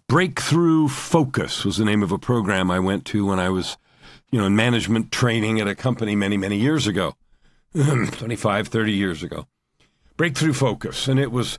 Breakthrough 0.07 0.87
Focus 0.87 1.65
was 1.65 1.77
the 1.77 1.85
name 1.85 2.03
of 2.03 2.11
a 2.11 2.19
program 2.19 2.69
I 2.69 2.79
went 2.79 3.05
to 3.05 3.25
when 3.25 3.39
I 3.39 3.49
was, 3.49 3.75
you 4.29 4.39
know, 4.39 4.45
in 4.45 4.55
management 4.55 5.11
training 5.11 5.59
at 5.59 5.67
a 5.67 5.73
company 5.73 6.15
many, 6.15 6.37
many 6.37 6.57
years 6.57 6.85
ago, 6.85 7.15
25, 7.73 8.67
30 8.67 8.91
years 8.91 9.23
ago. 9.23 9.47
Breakthrough 10.15 10.53
Focus. 10.53 11.07
And 11.07 11.19
it 11.19 11.31
was, 11.31 11.57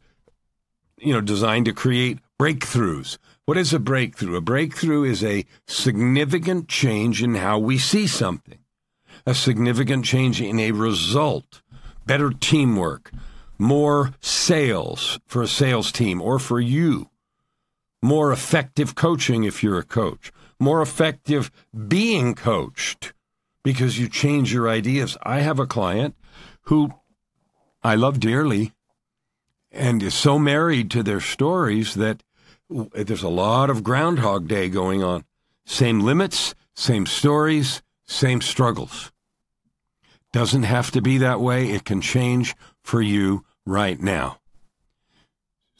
you 0.97 1.12
know, 1.12 1.21
designed 1.21 1.64
to 1.66 1.73
create 1.73 2.21
breakthroughs. 2.38 3.19
What 3.47 3.57
is 3.57 3.73
a 3.73 3.81
breakthrough? 3.81 4.37
A 4.37 4.40
breakthrough 4.40 5.03
is 5.03 5.25
a 5.25 5.45
significant 5.66 6.69
change 6.69 7.25
in 7.25 7.35
how 7.35 7.59
we 7.59 7.79
see 7.79 8.07
something, 8.07 8.61
a 9.27 9.35
significant 9.35 10.05
change 10.05 10.40
in 10.40 10.61
a 10.61 10.71
result, 10.71 11.62
better 12.07 12.31
teamwork, 12.31 13.11
more 13.59 14.14
sales 14.21 15.19
for 15.27 15.43
a 15.43 15.49
sales 15.49 15.90
team 15.90 16.23
or 16.23 16.38
for 16.38 16.61
you 16.61 17.10
more 18.03 18.33
effective 18.33 18.95
coaching 18.95 19.45
if 19.45 19.63
you're 19.63 19.79
a 19.79 19.85
coach, 19.85 20.33
more 20.59 20.83
effective 20.83 21.51
being 21.89 22.35
coached 22.35 23.13
because 23.63 23.99
you 23.99 24.09
change 24.09 24.53
your 24.53 24.69
ideas. 24.69 25.17
I 25.23 25.41
have 25.41 25.59
a 25.59 25.67
client 25.67 26.15
who 26.63 26.95
I 27.83 27.95
love 27.95 28.21
dearly 28.21 28.73
and 29.71 30.03
is 30.03 30.15
so 30.15 30.39
married 30.39 30.91
to 30.91 31.03
their 31.03 31.21
stories 31.21 31.95
that 31.95 32.23
there's 32.69 33.23
a 33.23 33.29
lot 33.29 33.71
of 33.71 33.85
Groundhog 33.85 34.49
Day 34.49 34.69
going 34.69 35.03
on. 35.03 35.25
Same 35.65 36.01
limits, 36.01 36.55
same 36.75 37.07
stories, 37.07 37.83
same 38.07 38.41
struggles. 38.41 39.13
Doesn't 40.33 40.63
have 40.63 40.91
to 40.93 41.03
be 41.03 41.19
that 41.19 41.41
way. 41.41 41.71
It 41.71 41.85
can 41.85 42.01
change 42.01 42.55
for 42.83 43.03
you 43.03 43.45
right 43.67 44.01
now. 44.01 44.39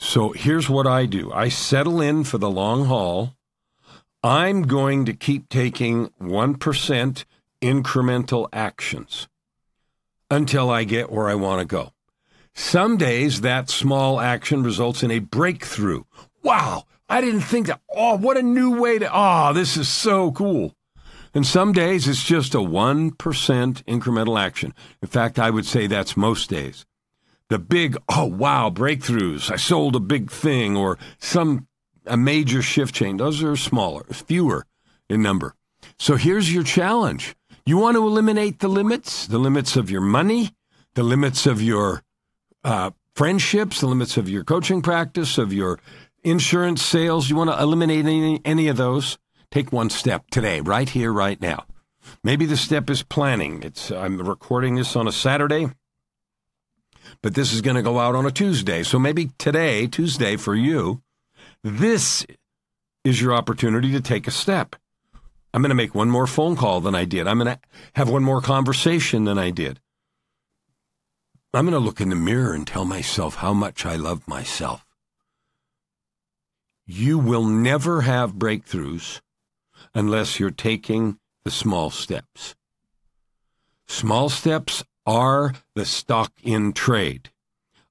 So 0.01 0.33
here's 0.33 0.69
what 0.69 0.87
I 0.87 1.07
do 1.07 1.31
I 1.33 1.51
settle 1.51 2.01
in 2.01 2.25
for 2.25 2.39
the 2.39 2.51
long 2.51 2.87
haul. 2.87 3.35
I'm 4.23 4.63
going 4.63 5.05
to 5.05 5.13
keep 5.13 5.49
taking 5.49 6.09
1% 6.21 7.25
incremental 7.63 8.49
actions 8.53 9.29
until 10.31 10.69
I 10.69 10.85
get 10.85 11.13
where 11.13 11.29
I 11.29 11.35
want 11.35 11.61
to 11.61 11.65
go. 11.65 11.93
Some 12.55 12.97
days 12.97 13.43
that 13.43 13.71
small 13.71 14.21
action 14.21 14.63
results 14.63 15.03
in 15.03 15.11
a 15.11 15.21
breakthrough. 15.21 16.03
Wow, 16.43 16.85
I 17.09 17.21
didn't 17.21 17.43
think 17.43 17.69
that. 17.69 17.81
Oh, 17.95 18.17
what 18.17 18.37
a 18.37 18.43
new 18.43 18.81
way 18.81 18.99
to. 18.99 19.09
Oh, 19.13 19.53
this 19.53 19.77
is 19.77 19.89
so 19.89 20.33
cool. 20.33 20.75
And 21.33 21.47
some 21.47 21.73
days 21.73 22.09
it's 22.09 22.25
just 22.25 22.55
a 22.55 22.59
1% 22.59 23.13
incremental 23.17 24.41
action. 24.41 24.75
In 25.01 25.09
fact, 25.09 25.39
I 25.39 25.51
would 25.51 25.67
say 25.67 25.87
that's 25.87 26.17
most 26.17 26.51
days 26.51 26.85
the 27.51 27.59
big, 27.59 27.99
oh, 28.09 28.27
wow, 28.27 28.71
breakthroughs. 28.71 29.51
I 29.51 29.57
sold 29.57 29.97
a 29.97 30.01
big 30.01 30.31
thing 30.31 30.77
or 30.77 30.99
some 31.19 31.67
a 32.07 32.17
major 32.17 32.63
shift 32.63 32.95
change. 32.95 33.19
Those 33.19 33.43
are 33.43 33.57
smaller, 33.57 34.05
fewer 34.05 34.67
in 35.09 35.21
number. 35.21 35.55
So 35.99 36.17
here's 36.17 36.55
your 36.55 36.63
challenge. 36.63 37.35
You 37.67 37.77
want 37.77 37.97
to 37.97 38.07
eliminate 38.07 38.61
the 38.61 38.69
limits, 38.69 39.27
the 39.27 39.39
limits 39.39 39.77
of 39.77 39.91
your 39.91 40.01
money, 40.01 40.51
the 40.95 41.03
limits 41.03 41.45
of 41.45 41.61
your 41.61 42.03
uh, 42.65 42.93
friendships, 43.15 43.81
the 43.81 43.87
limits 43.89 44.17
of 44.17 44.29
your 44.29 44.45
coaching 44.45 44.81
practice, 44.81 45.37
of 45.37 45.53
your 45.53 45.79
insurance 46.23 46.83
sales. 46.83 47.29
You 47.29 47.37
want 47.37 47.51
to 47.51 47.61
eliminate 47.61 48.07
any, 48.07 48.41
any 48.45 48.69
of 48.69 48.77
those? 48.77 49.19
Take 49.51 49.73
one 49.73 49.91
step 49.91 50.31
today, 50.31 50.61
right 50.61 50.89
here, 50.89 51.13
right 51.13 51.41
now. 51.41 51.65
Maybe 52.23 52.47
the 52.47 52.57
step 52.57 52.89
is 52.89 53.03
planning. 53.03 53.63
It's 53.65 53.91
I'm 53.91 54.19
recording 54.19 54.77
this 54.77 54.95
on 54.95 55.09
a 55.09 55.13
Saturday 55.13 55.71
but 57.23 57.35
this 57.35 57.53
is 57.53 57.61
going 57.61 57.77
to 57.77 57.83
go 57.83 57.99
out 57.99 58.15
on 58.15 58.27
a 58.27 58.31
Tuesday. 58.31 58.83
So 58.83 58.99
maybe 58.99 59.31
today, 59.39 59.87
Tuesday 59.87 60.37
for 60.37 60.55
you, 60.55 61.03
this 61.63 62.27
is 63.05 63.21
your 63.21 63.35
opportunity 63.35 63.93
to 63.93 64.01
take 64.01 64.27
a 64.27 64.33
step. 64.33 64.77
I'm 65.53 65.63
going 65.63 65.71
to 65.71 65.75
make 65.75 65.95
one 65.95 66.11
more 66.11 66.27
phone 66.27 66.57
call 66.57 66.81
than 66.81 66.95
I 66.95 67.05
did. 67.05 67.27
I'm 67.27 67.39
going 67.39 67.55
to 67.55 67.61
have 67.95 68.09
one 68.09 68.23
more 68.23 68.41
conversation 68.41 69.25
than 69.25 69.39
I 69.39 69.51
did. 69.51 69.81
I'm 71.53 71.65
going 71.65 71.73
to 71.73 71.85
look 71.85 72.01
in 72.01 72.11
the 72.11 72.17
mirror 72.17 72.55
and 72.55 72.67
tell 72.67 72.85
myself 72.85 73.37
how 73.37 73.53
much 73.53 73.85
I 73.85 73.97
love 73.97 74.27
myself. 74.29 74.87
You 76.87 77.19
will 77.19 77.45
never 77.45 78.03
have 78.03 78.35
breakthroughs 78.35 79.21
unless 79.95 80.39
you're 80.39 80.51
taking 80.51 81.19
the 81.45 81.51
small 81.51 81.91
steps. 81.91 82.55
Small 83.89 84.29
steps 84.29 84.85
are 85.11 85.53
the 85.75 85.85
stock 85.85 86.33
in 86.45 86.73
trade 86.73 87.31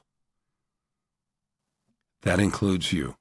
That 2.23 2.39
includes 2.39 2.91
you. 2.91 3.15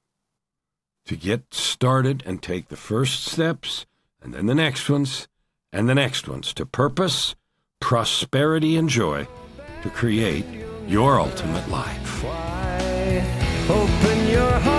To 1.05 1.15
get 1.15 1.53
started 1.53 2.21
and 2.25 2.43
take 2.43 2.67
the 2.67 2.75
first 2.75 3.23
steps, 3.23 3.85
and 4.21 4.33
then 4.33 4.45
the 4.45 4.55
next 4.55 4.89
ones, 4.89 5.29
and 5.71 5.87
the 5.87 5.95
next 5.95 6.27
ones 6.27 6.53
to 6.55 6.65
purpose, 6.65 7.35
prosperity, 7.79 8.75
and 8.75 8.89
joy 8.89 9.25
to 9.83 9.89
create 9.89 10.45
your 10.85 11.17
ultimate 11.17 11.69
life. 11.69 12.25
Open 13.69 14.27
your 14.27 14.51
heart 14.51 14.78